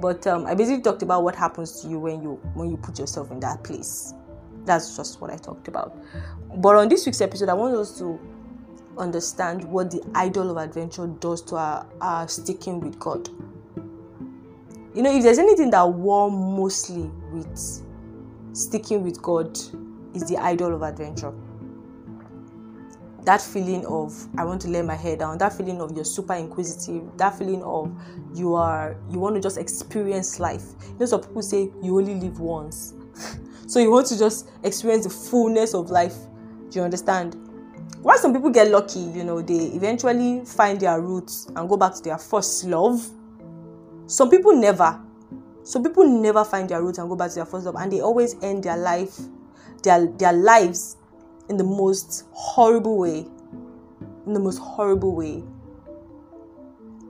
But 0.00 0.26
um, 0.26 0.46
I 0.46 0.54
basically 0.54 0.80
talked 0.80 1.02
about 1.02 1.24
what 1.24 1.34
happens 1.34 1.82
to 1.82 1.88
you 1.88 1.98
when 1.98 2.22
you 2.22 2.40
when 2.54 2.70
you 2.70 2.78
put 2.78 2.98
yourself 2.98 3.30
in 3.30 3.38
that 3.40 3.62
place. 3.62 4.14
That's 4.64 4.96
just 4.96 5.20
what 5.20 5.30
I 5.30 5.36
talked 5.36 5.68
about. 5.68 5.94
But 6.56 6.76
on 6.76 6.88
this 6.88 7.04
week's 7.04 7.20
episode, 7.20 7.50
I 7.50 7.54
want 7.54 7.74
us 7.74 7.98
to 7.98 8.18
understand 8.96 9.62
what 9.62 9.90
the 9.90 10.02
idol 10.14 10.52
of 10.52 10.56
adventure 10.56 11.06
does 11.06 11.42
to 11.42 11.56
our, 11.56 11.86
our 12.00 12.28
sticking 12.28 12.80
with 12.80 12.98
God 12.98 13.28
you 14.94 15.02
know, 15.02 15.14
if 15.14 15.22
there's 15.22 15.38
anything 15.38 15.70
that 15.70 15.82
war 15.88 16.30
mostly 16.30 17.10
with 17.32 17.82
sticking 18.52 19.02
with 19.02 19.20
God, 19.20 19.58
is 20.14 20.28
the 20.28 20.38
idol 20.38 20.74
of 20.74 20.82
adventure. 20.82 21.32
That 23.24 23.40
feeling 23.40 23.84
of 23.86 24.14
I 24.38 24.44
want 24.44 24.60
to 24.62 24.68
lay 24.68 24.82
my 24.82 24.94
head 24.94 25.20
down, 25.20 25.38
that 25.38 25.54
feeling 25.54 25.80
of 25.80 25.92
you're 25.92 26.04
super 26.04 26.34
inquisitive, 26.34 27.16
that 27.16 27.36
feeling 27.36 27.62
of 27.62 27.90
you 28.34 28.54
are 28.54 28.96
you 29.10 29.18
want 29.18 29.34
to 29.34 29.40
just 29.40 29.58
experience 29.58 30.38
life. 30.38 30.64
You 30.86 30.98
know, 31.00 31.06
some 31.06 31.22
people 31.22 31.42
say 31.42 31.70
you 31.82 31.98
only 31.98 32.14
live 32.14 32.38
once. 32.38 32.94
so 33.66 33.80
you 33.80 33.90
want 33.90 34.06
to 34.08 34.18
just 34.18 34.50
experience 34.62 35.04
the 35.04 35.10
fullness 35.10 35.74
of 35.74 35.90
life. 35.90 36.14
Do 36.70 36.78
you 36.78 36.84
understand? 36.84 37.36
Why 38.02 38.16
some 38.18 38.34
people 38.34 38.50
get 38.50 38.68
lucky, 38.68 39.00
you 39.00 39.24
know, 39.24 39.40
they 39.40 39.54
eventually 39.54 40.44
find 40.44 40.78
their 40.78 41.00
roots 41.00 41.46
and 41.56 41.66
go 41.66 41.78
back 41.78 41.94
to 41.94 42.02
their 42.02 42.18
first 42.18 42.64
love 42.64 43.02
some 44.06 44.30
people 44.30 44.54
never. 44.54 45.00
Some 45.62 45.82
people 45.82 46.06
never 46.06 46.44
find 46.44 46.68
their 46.68 46.82
roots 46.82 46.98
and 46.98 47.08
go 47.08 47.16
back 47.16 47.30
to 47.30 47.36
their 47.36 47.46
first 47.46 47.64
love, 47.64 47.76
and 47.76 47.90
they 47.90 48.00
always 48.00 48.36
end 48.42 48.64
their 48.64 48.76
life, 48.76 49.18
their 49.82 50.06
their 50.06 50.32
lives, 50.32 50.96
in 51.48 51.56
the 51.56 51.64
most 51.64 52.26
horrible 52.32 52.98
way. 52.98 53.26
In 54.26 54.32
the 54.32 54.40
most 54.40 54.58
horrible 54.58 55.14
way. 55.14 55.42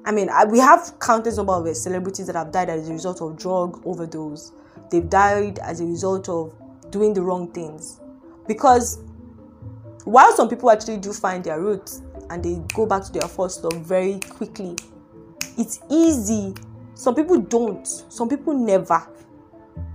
I 0.05 0.13
mean, 0.13 0.29
I, 0.29 0.45
we 0.45 0.59
have 0.59 0.99
countless 1.01 1.37
number 1.37 1.53
of 1.53 1.77
celebrities 1.77 2.27
that 2.27 2.37
have 2.37 2.53
died 2.53 2.69
as 2.69 2.89
a 2.89 2.93
result 2.93 3.23
of 3.23 3.39
drug 3.39 3.81
overdose. 3.87 4.53
They've 4.91 5.09
died 5.09 5.59
as 5.61 5.81
a 5.81 5.85
result 5.85 6.29
of 6.29 6.55
doing 6.91 7.15
the 7.15 7.23
wrong 7.23 7.51
things. 7.53 8.01
Because 8.47 8.99
while 10.05 10.33
some 10.37 10.51
people 10.51 10.71
actually 10.71 10.99
do 10.99 11.13
find 11.13 11.43
their 11.43 11.61
roots 11.61 12.03
and 12.29 12.45
they 12.45 12.61
go 12.75 12.85
back 12.85 13.05
to 13.05 13.13
their 13.13 13.29
first 13.29 13.65
love 13.65 13.81
very 13.81 14.21
quickly, 14.21 14.77
it's 15.57 15.81
easy 15.91 16.55
some 16.95 17.15
people 17.15 17.41
don't. 17.41 17.87
Some 17.87 18.29
people 18.29 18.55
never. 18.55 19.07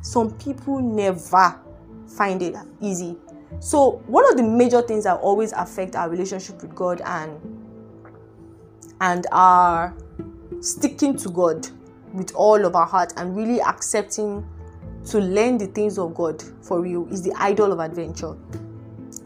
Some 0.01 0.31
people 0.37 0.79
never 0.79 1.59
find 2.07 2.41
it 2.41 2.55
easy. 2.81 3.17
So, 3.59 4.01
one 4.05 4.29
of 4.29 4.37
the 4.37 4.43
major 4.43 4.81
things 4.81 5.05
that 5.05 5.19
always 5.19 5.53
affect 5.53 5.95
our 5.95 6.09
relationship 6.09 6.61
with 6.61 6.75
God 6.75 7.01
and 7.03 7.39
and 9.01 9.25
our 9.31 9.95
sticking 10.59 11.15
to 11.17 11.29
God 11.29 11.67
with 12.13 12.33
all 12.35 12.65
of 12.65 12.75
our 12.75 12.85
heart 12.85 13.13
and 13.17 13.35
really 13.35 13.61
accepting 13.61 14.45
to 15.05 15.19
learn 15.19 15.57
the 15.57 15.67
things 15.67 15.97
of 15.97 16.13
God 16.13 16.43
for 16.61 16.81
real 16.81 17.07
is 17.11 17.23
the 17.23 17.33
idol 17.37 17.71
of 17.71 17.79
adventure. 17.79 18.35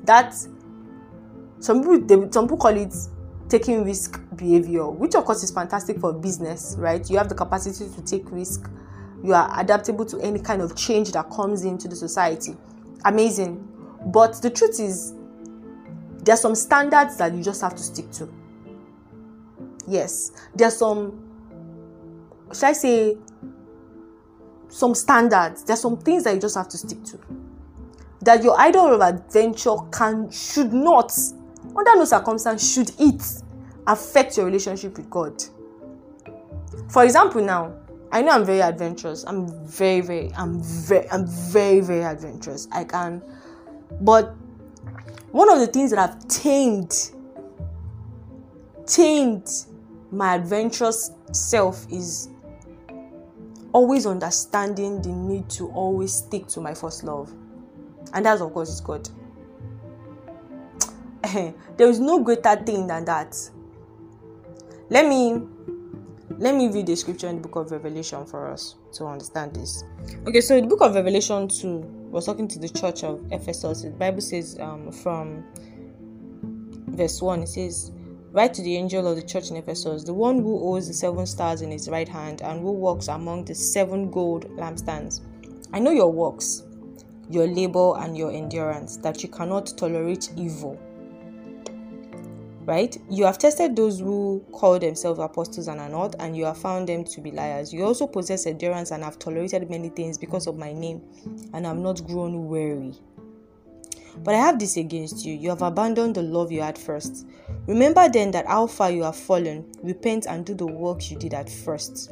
That 0.03 0.35
some 1.59 1.81
people 1.81 1.99
they, 2.01 2.31
some 2.31 2.45
people 2.45 2.57
call 2.57 2.77
it 2.77 2.93
taking 3.53 3.83
risk 3.83 4.19
behavior, 4.35 4.89
which 4.89 5.13
of 5.13 5.25
course 5.25 5.43
is 5.43 5.51
fantastic 5.51 5.99
for 5.99 6.11
business, 6.11 6.75
right? 6.79 7.07
You 7.07 7.19
have 7.19 7.29
the 7.29 7.35
capacity 7.35 7.87
to 7.87 8.01
take 8.01 8.31
risk. 8.31 8.67
You 9.23 9.35
are 9.35 9.47
adaptable 9.59 10.05
to 10.05 10.19
any 10.21 10.39
kind 10.39 10.59
of 10.59 10.75
change 10.75 11.11
that 11.11 11.29
comes 11.29 11.63
into 11.63 11.87
the 11.87 11.95
society. 11.95 12.57
Amazing. 13.05 13.63
But 14.07 14.41
the 14.41 14.49
truth 14.49 14.79
is, 14.79 15.13
there 16.23 16.33
are 16.33 16.37
some 16.37 16.55
standards 16.55 17.17
that 17.17 17.35
you 17.35 17.43
just 17.43 17.61
have 17.61 17.75
to 17.75 17.83
stick 17.83 18.09
to. 18.13 18.27
Yes, 19.87 20.31
there 20.55 20.69
are 20.69 20.71
some, 20.71 21.21
should 22.53 22.63
I 22.63 22.73
say, 22.73 23.17
some 24.67 24.95
standards. 24.95 25.63
There 25.63 25.75
are 25.75 25.77
some 25.77 25.97
things 25.97 26.23
that 26.23 26.33
you 26.33 26.41
just 26.41 26.55
have 26.55 26.69
to 26.69 26.77
stick 26.79 27.03
to. 27.03 27.19
That 28.21 28.43
your 28.43 28.59
idol 28.59 28.95
of 28.95 29.01
adventure 29.01 29.75
can, 29.91 30.31
should 30.31 30.73
not, 30.73 31.15
under 31.77 31.95
no 31.95 32.05
circumstance, 32.05 32.73
should 32.73 32.89
it 32.99 33.42
affect 33.87 34.37
your 34.37 34.45
relationship 34.45 34.97
with 34.97 35.09
God. 35.09 35.43
For 36.89 37.03
example, 37.03 37.43
now 37.43 37.73
I 38.11 38.21
know 38.21 38.31
I'm 38.31 38.45
very 38.45 38.61
adventurous. 38.61 39.23
I'm 39.25 39.47
very, 39.65 40.01
very, 40.01 40.31
I'm 40.35 40.61
very, 40.61 41.09
I'm 41.09 41.25
very, 41.25 41.79
very 41.79 42.03
adventurous. 42.03 42.67
I 42.71 42.83
can, 42.83 43.23
but 44.01 44.35
one 45.31 45.51
of 45.51 45.59
the 45.59 45.67
things 45.67 45.89
that 45.89 45.97
I've 45.97 46.27
tamed, 46.27 47.11
tamed 48.85 49.49
my 50.11 50.35
adventurous 50.35 51.09
self 51.31 51.87
is 51.91 52.29
always 53.71 54.05
understanding 54.05 55.01
the 55.01 55.09
need 55.09 55.49
to 55.49 55.69
always 55.69 56.13
stick 56.13 56.45
to 56.49 56.61
my 56.61 56.75
first 56.75 57.03
love, 57.03 57.33
and 58.13 58.27
that's 58.27 58.41
of 58.41 58.53
course 58.53 58.69
is 58.69 58.79
God. 58.79 59.09
there 61.77 61.87
is 61.89 61.99
no 61.99 62.19
greater 62.19 62.55
thing 62.57 62.85
than 62.85 63.05
that 63.05 63.35
let 64.93 65.07
me 65.07 65.41
let 66.37 66.53
me 66.53 66.67
read 66.67 66.85
the 66.85 66.95
scripture 66.95 67.27
in 67.27 67.37
the 67.37 67.41
book 67.41 67.55
of 67.55 67.71
revelation 67.71 68.27
for 68.27 68.47
us 68.47 68.75
to 68.93 69.05
understand 69.05 69.55
this. 69.55 69.83
Okay 70.27 70.39
so 70.39 70.61
the 70.61 70.67
book 70.67 70.81
of 70.81 70.93
revelation 70.93 71.47
2 71.47 71.77
was 72.11 72.27
talking 72.27 72.47
to 72.47 72.59
the 72.59 72.69
church 72.69 73.03
of 73.03 73.25
ephesus. 73.31 73.81
The 73.81 73.89
bible 73.89 74.21
says 74.21 74.55
um, 74.59 74.91
from 74.91 75.45
verse 76.89 77.19
1 77.23 77.41
it 77.41 77.47
says 77.47 77.91
write 78.33 78.53
to 78.53 78.61
the 78.61 78.77
angel 78.77 79.07
of 79.07 79.15
the 79.15 79.23
church 79.23 79.49
in 79.49 79.57
ephesus 79.57 80.03
the 80.03 80.13
one 80.13 80.35
who 80.37 80.59
holds 80.59 80.87
the 80.87 80.93
seven 80.93 81.25
stars 81.25 81.63
in 81.63 81.71
his 81.71 81.89
right 81.89 82.07
hand 82.07 82.43
and 82.43 82.61
who 82.61 82.71
walks 82.71 83.07
among 83.07 83.45
the 83.45 83.55
seven 83.55 84.11
gold 84.11 84.45
lampstands. 84.57 85.21
I 85.73 85.79
know 85.79 85.89
your 85.89 86.11
works 86.11 86.61
your 87.31 87.47
labor 87.47 87.97
and 87.97 88.15
your 88.15 88.31
endurance 88.31 88.97
that 88.97 89.23
you 89.23 89.29
cannot 89.29 89.75
tolerate 89.75 90.31
evil 90.37 90.79
right? 92.65 92.95
You 93.09 93.25
have 93.25 93.37
tested 93.37 93.75
those 93.75 93.99
who 93.99 94.43
call 94.51 94.79
themselves 94.79 95.19
apostles 95.19 95.67
and 95.67 95.79
are 95.79 95.89
not, 95.89 96.15
and 96.19 96.35
you 96.35 96.45
have 96.45 96.57
found 96.57 96.89
them 96.89 97.03
to 97.05 97.21
be 97.21 97.31
liars. 97.31 97.73
You 97.73 97.83
also 97.85 98.07
possess 98.07 98.45
endurance 98.45 98.91
and 98.91 99.03
have 99.03 99.19
tolerated 99.19 99.69
many 99.69 99.89
things 99.89 100.17
because 100.17 100.47
of 100.47 100.57
my 100.57 100.73
name, 100.73 101.01
and 101.53 101.67
I 101.67 101.69
am 101.69 101.81
not 101.81 102.05
grown 102.05 102.47
weary. 102.47 102.93
But 104.17 104.35
I 104.35 104.39
have 104.39 104.59
this 104.59 104.77
against 104.77 105.25
you. 105.25 105.33
You 105.33 105.49
have 105.49 105.63
abandoned 105.63 106.15
the 106.15 106.21
love 106.21 106.51
you 106.51 106.61
had 106.61 106.77
first. 106.77 107.25
Remember 107.67 108.07
then 108.07 108.31
that 108.31 108.45
how 108.45 108.67
far 108.67 108.91
you 108.91 109.03
have 109.03 109.15
fallen. 109.15 109.65
Repent 109.81 110.27
and 110.27 110.45
do 110.45 110.53
the 110.53 110.67
works 110.67 111.09
you 111.09 111.17
did 111.17 111.33
at 111.33 111.49
first. 111.49 112.11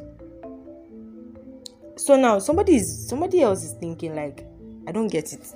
So 1.94 2.16
now 2.16 2.40
somebody 2.40 2.76
is 2.76 3.08
somebody 3.08 3.42
else 3.42 3.62
is 3.62 3.74
thinking 3.74 4.16
like, 4.16 4.44
I 4.88 4.92
don't 4.92 5.06
get 5.06 5.32
it. 5.32 5.46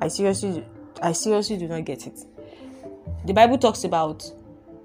I 0.00 0.06
seriously 0.06 0.64
I 1.02 1.12
seriously 1.12 1.56
do 1.56 1.66
not 1.66 1.84
get 1.84 2.06
it 2.06 2.24
the 3.24 3.32
Bible 3.32 3.58
talks 3.58 3.84
about 3.84 4.30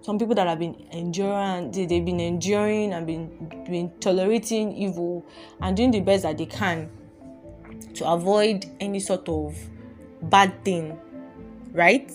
some 0.01 0.19
people 0.19 0.35
that 0.35 0.47
have 0.47 0.59
been 0.59 0.75
enduring 0.91 1.71
they've 1.71 2.05
been 2.05 2.19
enduring 2.19 2.93
and 2.93 3.07
been 3.07 3.63
been 3.65 3.91
tolerating 3.99 4.75
evil 4.75 5.25
and 5.61 5.77
doing 5.77 5.91
the 5.91 6.01
best 6.01 6.23
that 6.23 6.37
they 6.37 6.45
can 6.45 6.89
to 7.93 8.09
avoid 8.09 8.65
any 8.79 8.99
sort 8.99 9.27
of 9.29 9.55
bad 10.23 10.63
thing 10.65 10.97
right? 11.73 12.11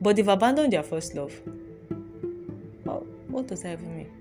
But 0.00 0.16
they've 0.16 0.28
abandoned 0.28 0.72
their 0.72 0.82
first 0.82 1.14
love. 1.14 1.32
Well, 2.84 3.04
what 3.28 3.48
does 3.48 3.62
that 3.62 3.72
even 3.72 3.96
mean 3.96 4.15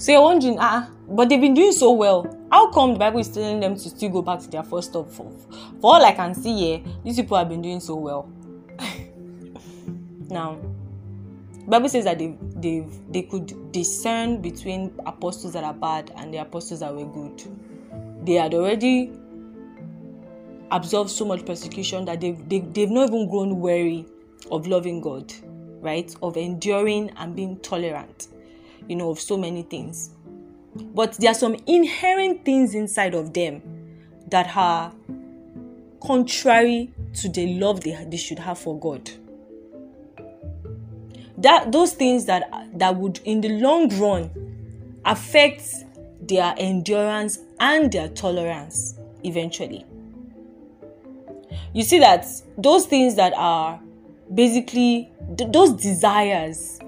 so 0.00 0.12
you're 0.12 0.22
wondering 0.22 0.56
ah 0.58 0.88
but 1.06 1.28
they've 1.28 1.40
been 1.40 1.54
doing 1.54 1.72
so 1.72 1.90
well. 1.92 2.24
How 2.50 2.70
come 2.70 2.94
the 2.94 2.98
bible 2.98 3.20
is 3.20 3.28
telling 3.28 3.60
them 3.60 3.74
to 3.74 3.90
still 3.90 4.08
go 4.08 4.22
back 4.22 4.40
to 4.40 4.48
their 4.48 4.62
first 4.62 4.94
love 4.94 5.12
for, 5.12 5.30
for 5.80 5.94
all 5.94 6.04
i 6.04 6.12
can 6.12 6.34
see 6.34 6.56
here 6.56 6.82
these 7.04 7.16
people 7.16 7.36
have 7.36 7.48
been 7.50 7.60
doing 7.62 7.80
so 7.80 7.96
well. 7.96 8.32
Now 10.30 10.58
bible 11.68 11.90
says 11.90 12.04
that 12.04 12.18
they 12.18 12.34
they 12.56 12.86
they 13.10 13.22
could 13.22 13.72
discern 13.72 14.40
between 14.40 14.90
apostles 15.04 15.52
that 15.52 15.64
are 15.64 15.74
bad 15.74 16.12
and 16.16 16.32
the 16.32 16.38
apostles 16.38 16.80
that 16.80 16.94
were 16.94 17.04
good. 17.04 17.42
They 18.24 18.34
had 18.34 18.54
already 18.54 19.12
absorbed 20.70 21.10
so 21.10 21.26
much 21.26 21.44
persecution 21.44 22.06
that 22.06 22.20
they've, 22.20 22.48
they, 22.48 22.60
they've 22.60 22.90
not 22.90 23.08
even 23.08 23.28
grown 23.28 23.60
weary 23.60 24.06
of 24.50 24.66
loving 24.66 25.02
god 25.02 25.30
right? 25.80 26.14
Of 26.22 26.36
enduring 26.36 27.10
and 27.16 27.34
being 27.34 27.58
tolerant 27.60 28.28
you 28.90 28.96
know 28.96 29.10
of 29.10 29.20
so 29.20 29.36
many 29.36 29.62
things 29.62 30.10
but 30.94 31.12
there 31.14 31.30
are 31.30 31.34
some 31.34 31.56
inherent 31.66 32.44
things 32.44 32.74
inside 32.74 33.14
of 33.14 33.32
them 33.32 33.62
that 34.28 34.54
are 34.56 34.92
contrary 36.02 36.92
to 37.14 37.28
the 37.28 37.54
love 37.58 37.80
they, 37.80 38.04
they 38.08 38.16
should 38.16 38.38
have 38.38 38.58
for 38.58 38.78
God. 38.78 39.10
that 41.38 41.70
those 41.72 41.92
things 41.92 42.24
that 42.24 42.50
that 42.74 42.96
would 42.96 43.20
in 43.24 43.40
the 43.40 43.48
long 43.60 43.88
run 43.98 44.28
affect 45.04 45.62
their 46.20 46.52
endurance 46.58 47.38
and 47.60 47.92
their 47.92 48.08
tolerance 48.08 48.98
eventually 49.24 49.84
you 51.72 51.84
see 51.84 52.00
that 52.00 52.26
those 52.58 52.86
things 52.86 53.14
that 53.14 53.32
are 53.36 53.80
basically 54.34 55.10
th- 55.36 55.50
those 55.52 55.72
desires 55.72 56.80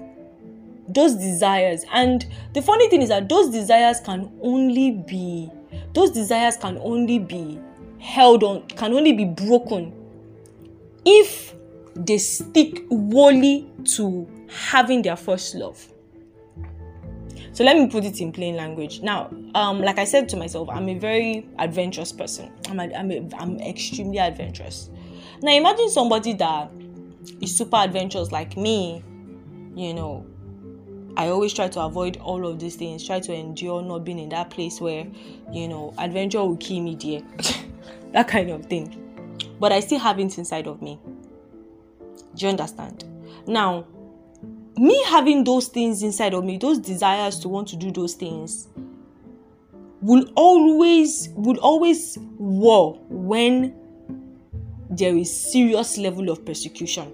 those 0.93 1.15
desires. 1.15 1.85
And 1.93 2.25
the 2.53 2.61
funny 2.61 2.89
thing 2.89 3.01
is 3.01 3.09
that 3.09 3.29
those 3.29 3.49
desires 3.49 3.99
can 3.99 4.31
only 4.41 4.91
be 4.91 5.49
those 5.93 6.11
desires 6.11 6.57
can 6.57 6.77
only 6.79 7.19
be 7.19 7.59
held 7.99 8.43
on 8.43 8.67
can 8.69 8.93
only 8.93 9.13
be 9.13 9.25
broken 9.25 9.93
if 11.05 11.53
they 11.95 12.17
stick 12.17 12.83
wholly 12.89 13.69
to 13.95 14.27
having 14.49 15.01
their 15.01 15.15
first 15.15 15.55
love. 15.55 15.87
So 17.53 17.63
let 17.63 17.77
me 17.77 17.87
put 17.87 18.03
it 18.03 18.19
in 18.19 18.31
plain 18.31 18.55
language. 18.55 19.01
Now 19.01 19.31
um 19.55 19.81
like 19.81 19.99
i 19.99 20.03
said 20.05 20.27
to 20.29 20.37
myself 20.37 20.69
i'm 20.69 20.89
a 20.89 20.97
very 20.97 21.47
adventurous 21.59 22.11
person. 22.11 22.51
I'm 22.69 22.79
a, 22.79 22.93
I'm, 22.93 23.11
a, 23.11 23.29
I'm 23.37 23.59
extremely 23.59 24.19
adventurous. 24.19 24.89
Now 25.41 25.53
imagine 25.53 25.89
somebody 25.89 26.33
that 26.33 26.71
is 27.41 27.55
super 27.55 27.77
adventurous 27.77 28.31
like 28.31 28.57
me 28.57 29.03
you 29.75 29.93
know 29.93 30.25
I 31.15 31.27
always 31.27 31.53
try 31.53 31.67
to 31.67 31.81
avoid 31.81 32.17
all 32.17 32.47
of 32.47 32.59
these 32.59 32.75
things, 32.75 33.05
try 33.05 33.19
to 33.19 33.33
endure 33.33 33.81
not 33.83 34.03
being 34.03 34.19
in 34.19 34.29
that 34.29 34.49
place 34.49 34.81
where, 34.81 35.05
you 35.51 35.67
know, 35.67 35.93
adventure 35.97 36.39
will 36.39 36.57
kill 36.57 36.81
me, 36.81 36.95
dear. 36.95 37.21
that 38.13 38.27
kind 38.27 38.49
of 38.49 38.65
thing. 38.65 38.99
But 39.59 39.71
I 39.71 39.79
still 39.79 39.99
have 39.99 40.19
it 40.19 40.37
inside 40.37 40.67
of 40.67 40.81
me. 40.81 40.99
Do 42.35 42.45
you 42.45 42.49
understand? 42.49 43.03
Now, 43.45 43.85
me 44.77 45.03
having 45.05 45.43
those 45.43 45.67
things 45.67 46.01
inside 46.01 46.33
of 46.33 46.43
me, 46.43 46.57
those 46.57 46.79
desires 46.79 47.39
to 47.39 47.49
want 47.49 47.67
to 47.69 47.75
do 47.75 47.91
those 47.91 48.15
things, 48.15 48.67
will 50.01 50.29
always 50.35 51.29
will 51.35 51.57
always 51.59 52.17
war 52.37 52.99
when 53.07 53.73
there 54.89 55.15
is 55.15 55.51
serious 55.51 55.97
level 55.97 56.29
of 56.29 56.45
persecution 56.45 57.11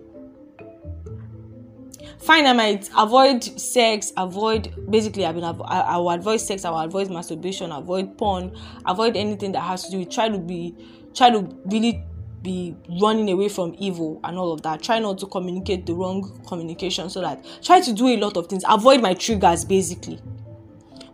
fine 2.20 2.46
i 2.46 2.54
might 2.54 2.90
avoid 2.98 3.44
sex 3.44 4.12
avoid 4.18 4.74
basically 4.90 5.26
i 5.26 5.32
mean 5.32 5.44
I, 5.44 5.52
I 5.52 5.98
will 5.98 6.12
avoid 6.12 6.42
sex 6.42 6.66
i 6.66 6.70
will 6.70 6.80
avoid 6.80 7.10
masturbation 7.10 7.72
avoid 7.72 8.18
porn 8.18 8.56
avoid 8.86 9.16
anything 9.16 9.52
that 9.54 9.62
has 9.62 9.86
to 9.86 9.92
do 9.92 10.00
with 10.00 10.10
try 10.12 10.30
to 10.30 10.38
be 10.38 10.76
try 11.14 11.30
to 11.30 11.42
really 11.66 12.04
be 12.42 12.76
running 13.02 13.30
away 13.30 13.50
from 13.50 13.76
evil 13.80 14.18
and 14.24 14.38
all 14.38 14.54
of 14.54 14.62
that. 14.62 14.82
Try 14.82 15.00
not 15.00 15.18
to 15.18 15.26
communicate 15.26 15.86
the 15.86 15.94
wrong 15.94 16.42
communication 16.48 17.10
so 17.10 17.20
that 17.20 17.46
try 17.62 17.82
to 17.82 17.92
do 17.92 18.08
a 18.08 18.16
lot 18.16 18.38
of 18.38 18.48
things. 18.48 18.64
Avoid 18.70 19.02
my 19.02 19.14
triggers 19.14 19.66
basically. 19.66 20.22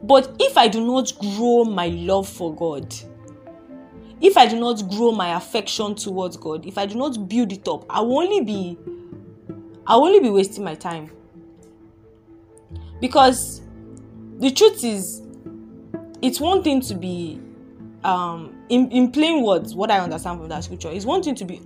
But 0.04 0.36
if 0.40 0.56
i 0.56 0.68
do 0.68 0.86
not 0.86 1.12
grow 1.20 1.64
my 1.64 1.88
love 1.88 2.30
for 2.30 2.54
god 2.56 2.94
if 4.22 4.38
i 4.38 4.46
do 4.46 4.60
not 4.60 4.88
grow 4.90 5.12
my 5.12 5.36
affection 5.36 5.96
towards 5.96 6.38
god 6.38 6.66
if 6.66 6.78
i 6.78 6.86
do 6.86 6.96
not 6.96 7.28
build 7.28 7.52
it 7.52 7.68
up 7.68 7.86
i 7.90 8.00
will 8.02 8.20
only 8.20 8.42
be 8.42 8.78
I'll 9.88 10.04
only 10.04 10.20
be 10.20 10.30
wasting 10.30 10.64
my 10.64 10.76
time. 10.76 11.12
Because 13.00 13.62
the 14.40 14.52
truth 14.52 14.84
is, 14.84 15.22
it's 16.22 16.40
one 16.40 16.64
thing 16.64 16.82
to 16.82 16.96
be, 16.96 17.40
um, 18.04 18.56
in, 18.70 18.90
in 18.92 19.12
plain 19.12 19.44
words, 19.44 19.76
what 19.76 19.92
I 19.92 20.00
understand 20.00 20.40
from 20.40 20.50
that 20.50 20.64
scripture 20.64 20.90
is 20.90 21.06
one 21.06 21.22
thing 21.22 21.36
to 21.36 21.46
be 21.46 21.62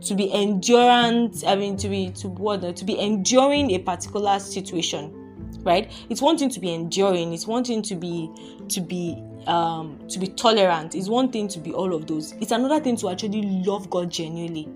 to 0.00 0.14
be 0.14 0.32
endurant 0.32 1.46
i 1.46 1.54
mean 1.54 1.76
to 1.76 1.86
be 1.86 2.08
to 2.08 2.26
what 2.26 2.74
to 2.74 2.86
be 2.86 2.98
enduring 2.98 3.70
a 3.72 3.78
particular 3.78 4.38
situation 4.38 5.14
right? 5.62 5.92
It's 6.08 6.22
one 6.22 6.38
thing 6.38 6.48
to 6.50 6.60
be 6.60 6.72
enduring 6.72 7.32
it's 7.32 7.46
one 7.46 7.64
thing 7.64 7.82
to 7.82 7.94
be 7.94 8.30
to 8.68 8.80
be 8.80 9.22
um 9.46 9.98
to 10.08 10.18
be 10.18 10.28
tolerant 10.28 10.94
it's 10.94 11.08
one 11.08 11.30
thing 11.30 11.48
to 11.48 11.58
be 11.58 11.72
all 11.72 11.94
of 11.94 12.06
those. 12.06 12.32
It's 12.40 12.52
another 12.52 12.80
thing 12.80 12.96
to 12.98 13.10
actually 13.10 13.42
love 13.64 13.90
god 13.90 14.10
genuinely 14.10 14.68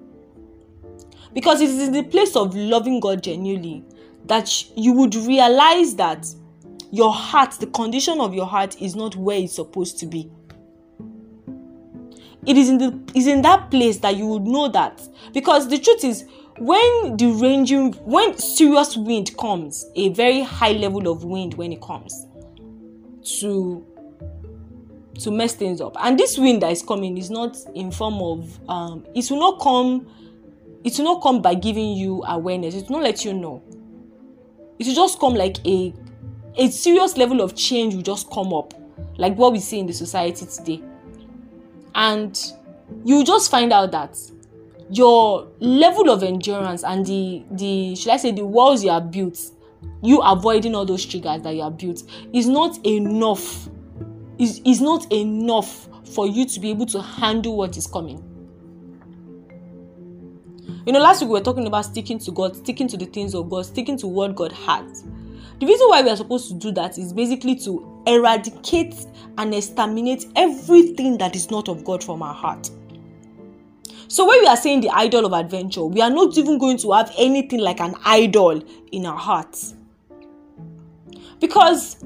because 1.34 1.60
it 1.60 1.68
is 1.68 1.88
in 1.88 1.92
the 1.92 2.04
place 2.04 2.36
of 2.36 2.54
loving 2.54 3.00
God 3.00 3.22
genuinely 3.22 3.84
that 4.26 4.64
you 4.76 4.92
would 4.92 5.14
realize 5.14 5.96
that 5.96 6.26
your 6.90 7.12
heart, 7.12 7.52
the 7.52 7.66
condition 7.66 8.20
of 8.20 8.32
your 8.32 8.46
heart, 8.46 8.80
is 8.80 8.94
not 8.94 9.16
where 9.16 9.38
it's 9.38 9.54
supposed 9.54 9.98
to 9.98 10.06
be. 10.06 10.30
It 12.46 12.56
is 12.56 12.68
in 12.68 12.78
the 12.78 12.98
is 13.14 13.26
in 13.26 13.42
that 13.42 13.70
place 13.70 13.98
that 13.98 14.16
you 14.16 14.26
would 14.26 14.42
know 14.42 14.68
that 14.68 15.02
because 15.32 15.68
the 15.68 15.78
truth 15.78 16.04
is 16.04 16.24
when 16.58 17.16
the 17.16 17.36
ranging 17.40 17.94
when 18.04 18.36
serious 18.38 18.96
wind 18.96 19.36
comes, 19.38 19.86
a 19.96 20.10
very 20.10 20.42
high 20.42 20.72
level 20.72 21.08
of 21.10 21.24
wind 21.24 21.54
when 21.54 21.72
it 21.72 21.80
comes 21.80 22.26
to 23.40 23.84
to 25.20 25.30
mess 25.30 25.54
things 25.54 25.80
up, 25.80 25.96
and 26.00 26.18
this 26.18 26.38
wind 26.38 26.62
that 26.62 26.70
is 26.70 26.82
coming 26.82 27.16
is 27.16 27.30
not 27.30 27.56
in 27.74 27.90
form 27.90 28.20
of 28.20 28.60
um, 28.68 29.06
it 29.14 29.28
will 29.30 29.40
not 29.40 29.60
come 29.60 30.06
it 30.84 30.98
will 30.98 31.04
not 31.04 31.22
come 31.22 31.40
by 31.40 31.54
giving 31.54 31.94
you 31.96 32.22
awareness. 32.26 32.74
It 32.74 32.88
will 32.88 32.98
not 32.98 33.04
let 33.04 33.24
you 33.24 33.32
know. 33.32 33.62
It 34.78 34.86
will 34.86 34.94
just 34.94 35.18
come 35.18 35.34
like 35.34 35.64
a 35.66 35.94
a 36.56 36.70
serious 36.70 37.16
level 37.16 37.40
of 37.40 37.56
change 37.56 37.94
will 37.94 38.02
just 38.02 38.30
come 38.30 38.52
up 38.52 38.74
like 39.16 39.34
what 39.34 39.52
we 39.52 39.58
see 39.58 39.80
in 39.80 39.86
the 39.86 39.92
society 39.92 40.46
today. 40.46 40.82
And 41.94 42.38
you 43.04 43.24
just 43.24 43.50
find 43.50 43.72
out 43.72 43.90
that 43.92 44.16
your 44.90 45.48
level 45.60 46.10
of 46.10 46.22
endurance 46.22 46.84
and 46.84 47.06
the 47.06 47.42
the 47.52 47.96
should 47.96 48.12
i 48.12 48.18
say 48.18 48.30
the 48.30 48.44
walls 48.44 48.84
you 48.84 48.90
have 48.90 49.10
built 49.10 49.38
you 50.02 50.20
avoiding 50.20 50.74
all 50.74 50.84
those 50.84 51.04
triggers 51.06 51.40
that 51.42 51.54
you 51.54 51.62
have 51.62 51.78
built 51.78 52.02
is 52.34 52.46
not 52.46 52.78
enough. 52.86 53.68
Is 54.38 54.60
is 54.64 54.80
not 54.80 55.10
enough 55.12 55.88
for 56.12 56.26
you 56.26 56.44
to 56.44 56.60
be 56.60 56.70
able 56.70 56.86
to 56.86 57.00
handle 57.00 57.56
what 57.56 57.76
is 57.76 57.86
coming 57.86 58.22
you 60.86 60.92
know, 60.92 61.00
last 61.00 61.20
week 61.20 61.28
we 61.28 61.38
were 61.38 61.44
talking 61.44 61.66
about 61.66 61.84
sticking 61.84 62.18
to 62.20 62.30
God, 62.30 62.56
sticking 62.56 62.88
to 62.88 62.96
the 62.96 63.06
things 63.06 63.34
of 63.34 63.50
God, 63.50 63.66
sticking 63.66 63.96
to 63.98 64.06
what 64.06 64.34
God 64.34 64.52
has. 64.52 65.04
The 65.60 65.66
reason 65.66 65.88
why 65.88 66.02
we 66.02 66.10
are 66.10 66.16
supposed 66.16 66.48
to 66.48 66.54
do 66.54 66.72
that 66.72 66.98
is 66.98 67.12
basically 67.12 67.56
to 67.60 68.02
eradicate 68.06 68.94
and 69.38 69.54
exterminate 69.54 70.26
everything 70.36 71.18
that 71.18 71.36
is 71.36 71.50
not 71.50 71.68
of 71.68 71.84
God 71.84 72.02
from 72.02 72.22
our 72.22 72.34
heart. 72.34 72.70
So, 74.08 74.26
when 74.28 74.40
we 74.40 74.46
are 74.46 74.56
saying 74.56 74.82
the 74.82 74.90
idol 74.90 75.26
of 75.26 75.32
adventure, 75.32 75.84
we 75.84 76.00
are 76.00 76.10
not 76.10 76.36
even 76.36 76.58
going 76.58 76.76
to 76.78 76.92
have 76.92 77.12
anything 77.18 77.60
like 77.60 77.80
an 77.80 77.94
idol 78.04 78.62
in 78.92 79.06
our 79.06 79.16
hearts. 79.16 79.74
Because 81.40 82.04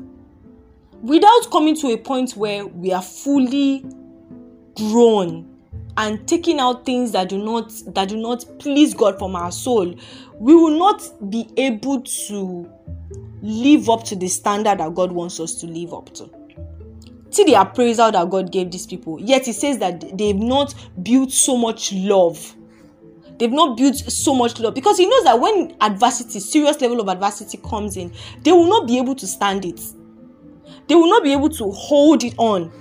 without 1.02 1.50
coming 1.50 1.76
to 1.76 1.88
a 1.88 1.96
point 1.96 2.32
where 2.32 2.66
we 2.66 2.92
are 2.92 3.02
fully 3.02 3.84
grown 4.76 5.57
and 5.98 6.26
taking 6.28 6.60
out 6.60 6.86
things 6.86 7.10
that 7.10 7.28
do 7.28 7.36
not 7.36 7.72
that 7.88 8.08
do 8.08 8.16
not 8.16 8.44
please 8.60 8.94
God 8.94 9.18
from 9.18 9.34
our 9.34 9.50
soul, 9.50 9.94
we 10.38 10.54
will 10.54 10.78
not 10.78 11.02
be 11.28 11.50
able 11.56 12.02
to 12.02 12.72
live 13.42 13.90
up 13.90 14.04
to 14.04 14.16
the 14.16 14.28
standard 14.28 14.78
that 14.78 14.94
God 14.94 15.10
wants 15.10 15.40
us 15.40 15.56
to 15.56 15.66
live 15.66 15.92
up 15.92 16.14
to. 16.14 16.30
See 17.30 17.44
the 17.44 17.54
appraisal 17.54 18.12
that 18.12 18.30
God 18.30 18.52
gave 18.52 18.70
these 18.70 18.86
people. 18.86 19.20
Yet 19.20 19.46
He 19.46 19.52
says 19.52 19.78
that 19.78 20.16
they've 20.16 20.36
not 20.36 20.72
built 21.02 21.32
so 21.32 21.56
much 21.56 21.92
love. 21.92 22.54
They've 23.38 23.50
not 23.50 23.76
built 23.76 23.96
so 23.96 24.34
much 24.34 24.60
love 24.60 24.74
because 24.76 24.98
He 24.98 25.06
knows 25.06 25.24
that 25.24 25.40
when 25.40 25.76
adversity, 25.80 26.38
serious 26.38 26.80
level 26.80 27.00
of 27.00 27.08
adversity 27.08 27.58
comes 27.58 27.96
in, 27.96 28.12
they 28.44 28.52
will 28.52 28.68
not 28.68 28.86
be 28.86 28.98
able 28.98 29.16
to 29.16 29.26
stand 29.26 29.64
it. 29.64 29.80
They 30.86 30.94
will 30.94 31.10
not 31.10 31.24
be 31.24 31.32
able 31.32 31.50
to 31.50 31.72
hold 31.72 32.22
it 32.22 32.34
on 32.38 32.72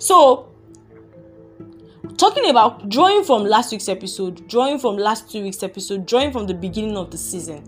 So, 0.00 0.48
talking 2.16 2.48
about 2.48 2.88
drawing 2.88 3.22
from 3.22 3.44
last 3.44 3.70
week's 3.70 3.88
episode, 3.88 4.48
drawing 4.48 4.78
from 4.78 4.96
last 4.96 5.30
two 5.30 5.42
weeks' 5.42 5.62
episode, 5.62 6.06
drawing 6.06 6.32
from 6.32 6.46
the 6.46 6.54
beginning 6.54 6.96
of 6.96 7.10
the 7.10 7.18
season, 7.18 7.62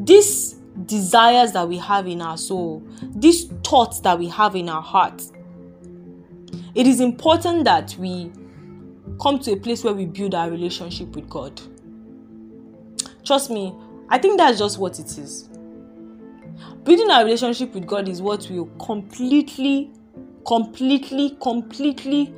these 0.00 0.54
desires 0.84 1.52
that 1.52 1.68
we 1.68 1.78
have 1.78 2.08
in 2.08 2.22
our 2.22 2.36
soul, 2.36 2.82
these 3.14 3.44
thoughts 3.62 4.00
that 4.00 4.18
we 4.18 4.26
have 4.26 4.56
in 4.56 4.68
our 4.68 4.82
heart, 4.82 5.22
it 6.74 6.88
is 6.88 7.00
important 7.00 7.64
that 7.66 7.94
we 8.00 8.32
come 9.22 9.38
to 9.38 9.52
a 9.52 9.56
place 9.56 9.84
where 9.84 9.94
we 9.94 10.06
build 10.06 10.34
our 10.34 10.50
relationship 10.50 11.14
with 11.14 11.30
God. 11.30 11.60
Trust 13.24 13.50
me, 13.50 13.72
I 14.08 14.18
think 14.18 14.38
that's 14.38 14.58
just 14.58 14.78
what 14.80 14.98
it 14.98 15.16
is 15.18 15.48
building 16.86 17.10
our 17.10 17.24
relationship 17.24 17.74
with 17.74 17.86
God 17.86 18.08
is 18.08 18.22
what 18.22 18.48
will 18.48 18.66
completely, 18.78 19.90
completely, 20.46 21.36
completely 21.42 22.32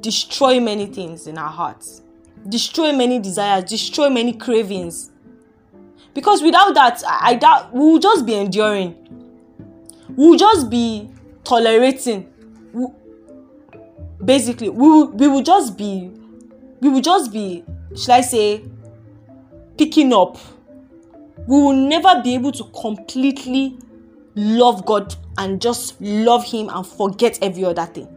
destroy 0.00 0.58
many 0.58 0.86
things 0.86 1.26
in 1.26 1.38
our 1.38 1.50
hearts, 1.50 2.02
destroy 2.48 2.90
many 2.92 3.20
desires, 3.20 3.64
destroy 3.64 4.08
many 4.10 4.32
cravings. 4.32 5.12
Because 6.14 6.42
without 6.42 6.74
that, 6.74 7.02
I, 7.06 7.30
I 7.30 7.34
doubt 7.34 7.72
we 7.72 7.80
will 7.80 7.98
just 7.98 8.24
be 8.24 8.34
enduring. 8.34 8.96
We 10.08 10.28
will 10.28 10.38
just 10.38 10.70
be 10.70 11.10
tolerating. 11.44 12.32
We, 12.72 12.86
basically, 14.24 14.70
we 14.70 14.88
will, 14.88 15.10
we 15.10 15.28
will 15.28 15.42
just 15.42 15.76
be 15.76 16.10
we 16.80 16.88
will 16.88 17.00
just 17.00 17.32
be, 17.32 17.64
should 17.96 18.10
I 18.10 18.20
say, 18.20 18.62
picking 19.76 20.12
up. 20.12 20.38
We 21.46 21.56
will 21.56 21.74
never 21.74 22.20
be 22.22 22.34
able 22.34 22.52
to 22.52 22.64
completely 22.80 23.78
love 24.34 24.84
God 24.84 25.14
and 25.38 25.60
just 25.60 26.00
love 26.00 26.44
Him 26.44 26.68
and 26.68 26.86
forget 26.86 27.38
every 27.42 27.64
other 27.64 27.86
thing. 27.86 28.08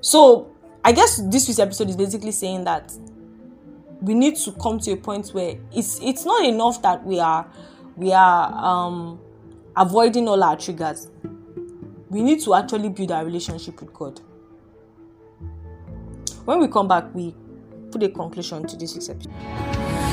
So, 0.00 0.50
I 0.84 0.92
guess 0.92 1.20
this 1.30 1.48
week's 1.48 1.58
episode 1.58 1.90
is 1.90 1.96
basically 1.96 2.32
saying 2.32 2.64
that 2.64 2.92
we 4.00 4.14
need 4.14 4.36
to 4.36 4.52
come 4.52 4.78
to 4.80 4.92
a 4.92 4.96
point 4.96 5.28
where 5.30 5.56
it's 5.72 6.00
it's 6.00 6.24
not 6.24 6.44
enough 6.44 6.80
that 6.82 7.04
we 7.04 7.18
are 7.18 7.46
we 7.96 8.12
are 8.12 8.52
um 8.54 9.18
avoiding 9.76 10.28
all 10.28 10.42
our 10.42 10.56
triggers. 10.56 11.10
We 12.10 12.22
need 12.22 12.40
to 12.44 12.54
actually 12.54 12.88
build 12.88 13.12
our 13.12 13.24
relationship 13.24 13.80
with 13.80 13.92
god. 13.92 14.20
When 16.44 16.60
we 16.60 16.68
come 16.68 16.88
back 16.88 17.12
we 17.14 17.34
put 17.90 18.02
a 18.02 18.08
conclusion 18.08 18.66
to 18.66 18.76
this 18.76 18.94
week's 18.94 19.08
episode 19.08 19.77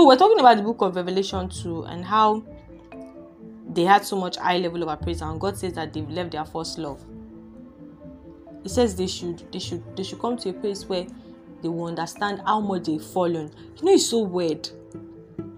So 0.00 0.06
we're 0.06 0.16
talking 0.16 0.40
about 0.40 0.56
the 0.56 0.62
book 0.62 0.80
of 0.80 0.96
Revelation 0.96 1.50
2 1.50 1.82
and 1.82 2.02
how 2.02 2.42
they 3.68 3.82
had 3.82 4.02
so 4.02 4.16
much 4.16 4.38
high 4.38 4.56
level 4.56 4.82
of 4.82 4.88
appraisal 4.88 5.30
and 5.30 5.38
God 5.38 5.58
says 5.58 5.74
that 5.74 5.92
they've 5.92 6.08
left 6.08 6.30
their 6.30 6.46
first 6.46 6.78
love. 6.78 7.04
He 8.62 8.70
says 8.70 8.96
they 8.96 9.06
should 9.06 9.44
they 9.52 9.58
should 9.58 9.84
they 9.98 10.02
should 10.02 10.18
come 10.18 10.38
to 10.38 10.48
a 10.48 10.52
place 10.54 10.88
where 10.88 11.04
they 11.60 11.68
will 11.68 11.84
understand 11.84 12.40
how 12.46 12.60
much 12.60 12.84
they've 12.84 13.04
fallen. 13.04 13.52
You 13.76 13.84
know 13.84 13.92
it's 13.92 14.08
so 14.08 14.20
weird. 14.20 14.70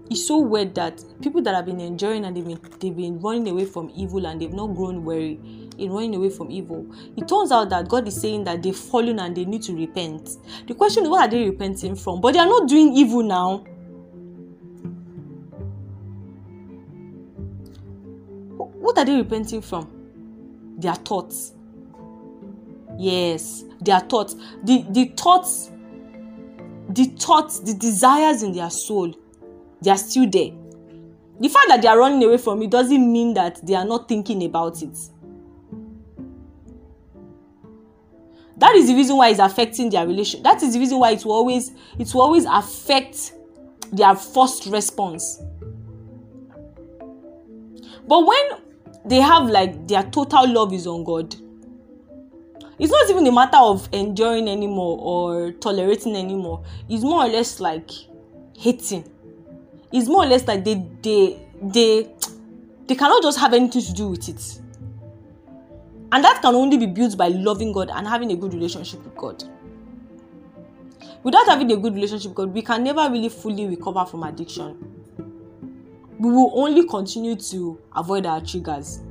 It's 0.09 0.27
so 0.27 0.39
weird 0.39 0.75
that 0.75 1.01
people 1.21 1.41
that 1.43 1.55
have 1.55 1.65
been 1.65 1.79
enjoying 1.79 2.25
and 2.25 2.35
they've 2.35 2.45
been 2.45 2.59
they've 2.81 2.97
been 2.97 3.21
running 3.21 3.47
away 3.47 3.63
from 3.63 3.93
evil 3.95 4.27
and 4.27 4.41
they've 4.41 4.51
not 4.51 4.75
grown 4.75 5.05
weary 5.05 5.39
in 5.77 5.89
running 5.89 6.15
away 6.15 6.29
from 6.29 6.51
evil. 6.51 6.85
It 7.15 7.29
turns 7.29 7.53
out 7.53 7.69
that 7.69 7.87
God 7.87 8.09
is 8.09 8.19
saying 8.19 8.43
that 8.43 8.61
they've 8.61 8.75
fallen 8.75 9.19
and 9.19 9.37
they 9.37 9.45
need 9.45 9.63
to 9.63 9.73
repent. 9.73 10.31
The 10.67 10.73
question 10.73 11.03
is 11.03 11.09
what 11.09 11.21
are 11.21 11.31
they 11.31 11.49
repenting 11.49 11.95
from? 11.95 12.19
But 12.19 12.33
they 12.33 12.39
are 12.39 12.45
not 12.45 12.67
doing 12.67 12.93
evil 12.93 13.23
now 13.23 13.63
what 18.93 19.01
are 19.01 19.05
they 19.05 19.15
repenting 19.17 19.61
from? 19.61 19.89
Their 20.77 20.93
thoughts. 20.93 21.53
Yes, 22.97 23.63
their 23.81 23.99
thoughts. 24.01 24.35
The 24.63 24.85
the 24.89 25.05
thoughts, 25.17 25.71
the 26.89 27.05
thoughts, 27.05 27.59
the 27.59 27.73
desires 27.73 28.43
in 28.43 28.53
their 28.53 28.69
soul, 28.69 29.15
they 29.81 29.89
are 29.89 29.97
still 29.97 30.29
there. 30.29 30.51
The 31.39 31.49
fact 31.49 31.69
that 31.69 31.81
they 31.81 31.87
are 31.87 31.97
running 31.97 32.23
away 32.23 32.37
from 32.37 32.61
it 32.61 32.69
doesn't 32.69 33.11
mean 33.11 33.33
that 33.33 33.65
they 33.65 33.73
are 33.73 33.85
not 33.85 34.07
thinking 34.07 34.43
about 34.45 34.83
it. 34.83 34.95
That 38.57 38.75
is 38.75 38.87
the 38.87 38.93
reason 38.93 39.17
why 39.17 39.29
it's 39.29 39.39
affecting 39.39 39.89
their 39.89 40.05
relation. 40.05 40.43
That 40.43 40.61
is 40.61 40.73
the 40.73 40.79
reason 40.79 40.99
why 40.99 41.11
it 41.11 41.25
will 41.25 41.33
always 41.33 41.71
it 41.97 42.13
will 42.13 42.21
always 42.21 42.45
affect 42.45 43.33
their 43.91 44.15
first 44.15 44.67
response. 44.67 45.41
But 48.07 48.27
when 48.27 48.72
they 49.05 49.19
have 49.19 49.49
like 49.49 49.87
their 49.87 50.03
total 50.03 50.47
love 50.51 50.73
is 50.73 50.87
on 50.87 51.03
God. 51.03 51.35
It's 52.79 52.91
not 52.91 53.09
even 53.09 53.27
a 53.27 53.31
matter 53.31 53.57
of 53.57 53.87
enjoying 53.91 54.47
anymore 54.47 54.97
or 54.99 55.51
tolerating 55.53 56.15
anymore. 56.15 56.63
It's 56.89 57.03
more 57.03 57.25
or 57.25 57.27
less 57.27 57.59
like 57.59 57.89
hating. 58.57 59.09
It's 59.91 60.07
more 60.07 60.23
or 60.23 60.27
less 60.27 60.47
like 60.47 60.63
they 60.63 60.85
they 61.01 61.39
they 61.61 62.09
they 62.87 62.95
cannot 62.95 63.21
just 63.23 63.39
have 63.39 63.53
anything 63.53 63.81
to 63.81 63.93
do 63.93 64.09
with 64.09 64.27
it. 64.29 64.59
And 66.11 66.23
that 66.23 66.41
can 66.41 66.53
only 66.55 66.77
be 66.77 66.85
built 66.85 67.17
by 67.17 67.27
loving 67.29 67.73
God 67.73 67.89
and 67.89 68.07
having 68.07 68.31
a 68.31 68.35
good 68.35 68.53
relationship 68.53 69.03
with 69.03 69.15
God. 69.15 69.43
Without 71.23 71.47
having 71.47 71.71
a 71.71 71.77
good 71.77 71.95
relationship 71.95 72.29
with 72.29 72.35
God, 72.35 72.53
we 72.53 72.61
can 72.61 72.83
never 72.83 73.09
really 73.09 73.29
fully 73.29 73.67
recover 73.67 74.05
from 74.05 74.23
addiction 74.23 74.92
we 76.23 76.31
will 76.31 76.51
only 76.53 76.87
continue 76.87 77.35
to 77.35 77.77
avoid 77.97 78.25
our 78.25 78.39
triggers. 78.39 79.01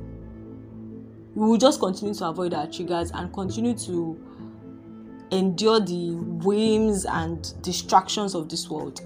We 1.35 1.45
will 1.45 1.59
just 1.59 1.79
continue 1.79 2.15
to 2.15 2.27
avoid 2.27 2.55
our 2.55 2.65
triggers 2.65 3.11
and 3.11 3.31
continue 3.31 3.75
to 3.75 4.19
endure 5.29 5.79
the 5.79 6.15
whims 6.15 7.05
and 7.05 7.53
distractions 7.61 8.33
of 8.33 8.49
this 8.49 8.67
world. 8.67 9.01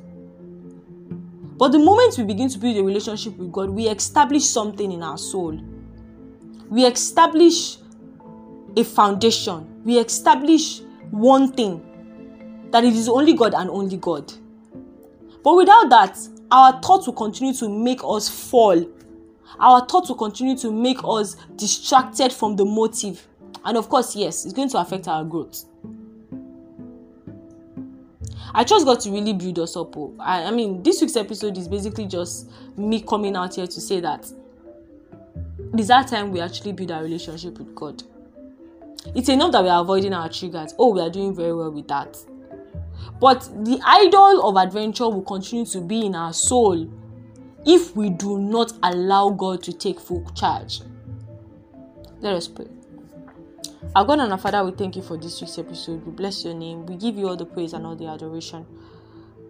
But 1.57 1.73
the 1.73 1.79
moment 1.79 2.17
we 2.17 2.23
begin 2.23 2.47
to 2.47 2.57
build 2.57 2.77
a 2.77 2.83
relationship 2.83 3.35
with 3.37 3.51
God, 3.51 3.71
we 3.71 3.89
establish 3.89 4.45
something 4.45 4.89
in 4.89 5.03
our 5.03 5.17
soul. 5.17 5.59
We 6.69 6.85
establish 6.85 7.77
a 8.77 8.85
foundation. 8.85 9.83
We 9.83 9.99
establish 9.99 10.79
one 11.11 11.51
thing 11.51 12.69
that 12.71 12.85
it 12.85 12.93
is 12.93 13.09
only 13.09 13.33
God 13.33 13.53
and 13.53 13.69
only 13.69 13.97
God. 13.97 14.31
But 15.43 15.55
without 15.55 15.89
that, 15.89 16.17
our 16.51 16.81
thoughts 16.81 17.07
will 17.07 17.13
continue 17.13 17.53
to 17.55 17.69
make 17.69 17.99
us 18.03 18.29
fall. 18.29 18.85
Our 19.59 19.85
thoughts 19.85 20.09
will 20.09 20.17
continue 20.17 20.57
to 20.57 20.71
make 20.71 20.99
us 21.03 21.35
distracted 21.55 22.31
from 22.31 22.55
the 22.55 22.65
motive. 22.65 23.27
And 23.65 23.77
of 23.77 23.89
course, 23.89 24.15
yes, 24.15 24.45
it's 24.45 24.53
going 24.53 24.69
to 24.69 24.77
affect 24.79 25.07
our 25.07 25.23
growth. 25.23 25.65
I 28.53 28.63
just 28.63 28.85
got 28.85 29.01
to 29.01 29.11
really 29.11 29.33
build 29.33 29.59
us 29.59 29.75
up. 29.75 29.95
Oh. 29.97 30.15
I, 30.19 30.45
I 30.45 30.51
mean, 30.51 30.81
this 30.81 31.01
week's 31.01 31.15
episode 31.15 31.57
is 31.57 31.67
basically 31.67 32.05
just 32.05 32.49
me 32.77 33.01
coming 33.01 33.35
out 33.35 33.55
here 33.55 33.67
to 33.67 33.81
say 33.81 33.99
that 33.99 34.31
it 35.73 35.79
is 35.79 35.89
that 35.89 36.07
time 36.07 36.31
we 36.31 36.39
actually 36.39 36.71
build 36.71 36.91
our 36.91 37.03
relationship 37.03 37.57
with 37.57 37.75
God. 37.75 38.01
It's 39.13 39.29
enough 39.29 39.51
that 39.51 39.63
we 39.63 39.69
are 39.69 39.81
avoiding 39.81 40.13
our 40.13 40.29
triggers. 40.29 40.73
Oh, 40.79 40.93
we 40.93 41.01
are 41.01 41.09
doing 41.09 41.35
very 41.35 41.53
well 41.53 41.71
with 41.71 41.87
that. 41.89 42.17
But 43.19 43.49
the 43.65 43.79
idol 43.85 44.47
of 44.47 44.55
adventure 44.57 45.09
will 45.09 45.23
continue 45.23 45.65
to 45.67 45.81
be 45.81 46.05
in 46.05 46.15
our 46.15 46.33
soul 46.33 46.89
if 47.65 47.95
we 47.95 48.09
do 48.09 48.39
not 48.39 48.73
allow 48.83 49.29
God 49.29 49.63
to 49.63 49.73
take 49.73 49.99
full 49.99 50.29
charge. 50.31 50.81
Let 52.19 52.33
us 52.33 52.47
pray. 52.47 52.67
Our 53.95 54.05
God 54.05 54.19
and 54.19 54.31
our 54.31 54.37
Father, 54.37 54.63
we 54.63 54.71
thank 54.71 54.95
you 54.95 55.01
for 55.01 55.17
this 55.17 55.41
week's 55.41 55.57
episode. 55.57 56.05
We 56.05 56.11
bless 56.11 56.43
your 56.43 56.53
name. 56.53 56.85
We 56.85 56.95
give 56.95 57.17
you 57.17 57.27
all 57.27 57.35
the 57.35 57.45
praise 57.45 57.73
and 57.73 57.85
all 57.85 57.95
the 57.95 58.07
adoration. 58.07 58.65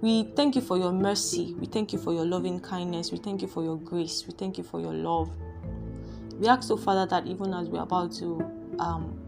We 0.01 0.23
thank 0.36 0.55
you 0.55 0.62
for 0.62 0.77
your 0.77 0.91
mercy. 0.91 1.55
We 1.60 1.65
thank 1.65 1.91
you 1.91 1.99
for 1.99 2.13
your 2.13 2.25
loving 2.25 2.60
kindness. 2.60 3.12
We 3.12 3.17
thank 3.17 3.41
you 3.41 3.47
for 3.47 3.63
your 3.63 3.77
grace. 3.77 4.25
We 4.27 4.33
thank 4.33 4.57
you 4.57 4.63
for 4.63 4.79
your 4.79 4.93
love. 4.93 5.31
We 6.39 6.47
ask, 6.47 6.69
oh 6.69 6.77
Father, 6.77 7.07
that 7.07 7.25
even 7.25 7.53
as 7.53 7.67
we're 7.67 7.81
about 7.81 8.12
to 8.17 8.45
um, 8.79 9.19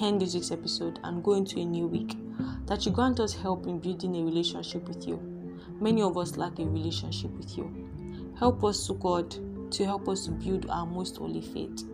end 0.00 0.22
this 0.22 0.34
week's 0.34 0.50
episode 0.50 1.00
and 1.04 1.22
go 1.22 1.34
into 1.34 1.60
a 1.60 1.64
new 1.64 1.86
week, 1.86 2.16
that 2.66 2.84
you 2.86 2.92
grant 2.92 3.20
us 3.20 3.34
help 3.34 3.66
in 3.66 3.78
building 3.78 4.16
a 4.16 4.24
relationship 4.24 4.86
with 4.88 5.06
you. 5.06 5.20
Many 5.80 6.02
of 6.02 6.16
us 6.16 6.36
lack 6.36 6.58
a 6.58 6.64
relationship 6.64 7.30
with 7.32 7.56
you. 7.56 8.34
Help 8.38 8.64
us, 8.64 8.86
to 8.86 8.94
God, 8.94 9.34
to 9.72 9.84
help 9.84 10.08
us 10.08 10.24
to 10.26 10.30
build 10.32 10.68
our 10.70 10.86
most 10.86 11.16
holy 11.16 11.40
faith. 11.40 11.84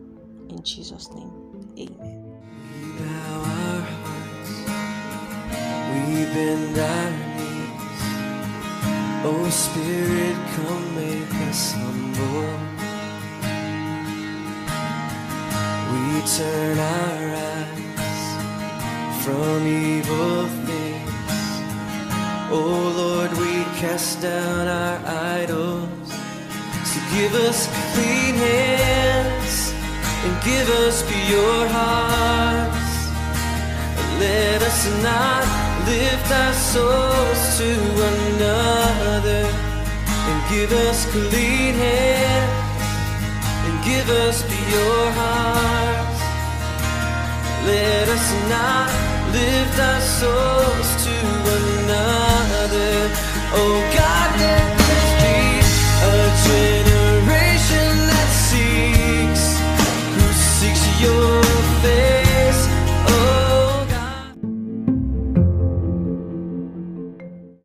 In 0.48 0.62
Jesus' 0.62 1.10
name, 1.12 1.32
amen. 1.78 2.24
We 2.72 2.92
bow 2.98 3.38
our 3.38 3.80
hearts, 3.80 4.50
we 5.90 6.24
bend 6.34 6.78
our 6.78 7.10
knees. 7.10 7.40
Oh, 9.22 9.48
Spirit, 9.50 10.36
come 10.54 10.94
make 10.94 11.34
us 11.48 11.72
humble. 11.72 12.58
We 15.92 16.22
turn 16.26 16.78
our 16.78 17.34
eyes 17.36 17.59
from 19.30 19.66
evil 19.66 20.46
things. 20.66 21.46
Oh 22.50 22.82
Lord, 23.02 23.30
we 23.42 23.52
cast 23.80 24.20
down 24.20 24.66
our 24.66 24.98
idols. 25.38 26.08
So 26.90 26.98
give 27.14 27.34
us 27.48 27.58
clean 27.92 28.34
hands 28.34 29.54
and 30.24 30.32
give 30.50 30.68
us 30.84 30.96
pure 31.12 31.64
hearts. 31.78 32.92
Let 34.18 34.58
us 34.70 34.80
not 35.08 35.44
lift 35.90 36.28
our 36.42 36.54
souls 36.72 37.40
to 37.60 37.72
another 38.12 39.44
and 40.28 40.38
give 40.54 40.72
us 40.88 40.98
clean 41.14 41.74
hands 41.86 42.82
and 43.66 43.76
give 43.90 44.08
us 44.26 44.42
pure 44.42 45.06
hearts. 45.20 46.20
Let 47.70 48.08
us 48.08 48.26
not 48.54 48.99
lift 49.32 49.78
our 49.78 50.00
souls 50.00 50.90
to 51.04 51.16
another. 51.58 52.94
Oh 53.52 53.76
God, 53.96 54.30
let 54.40 54.66
this 54.78 55.08
be 55.22 55.36
a 56.06 56.14
dream. 56.44 56.79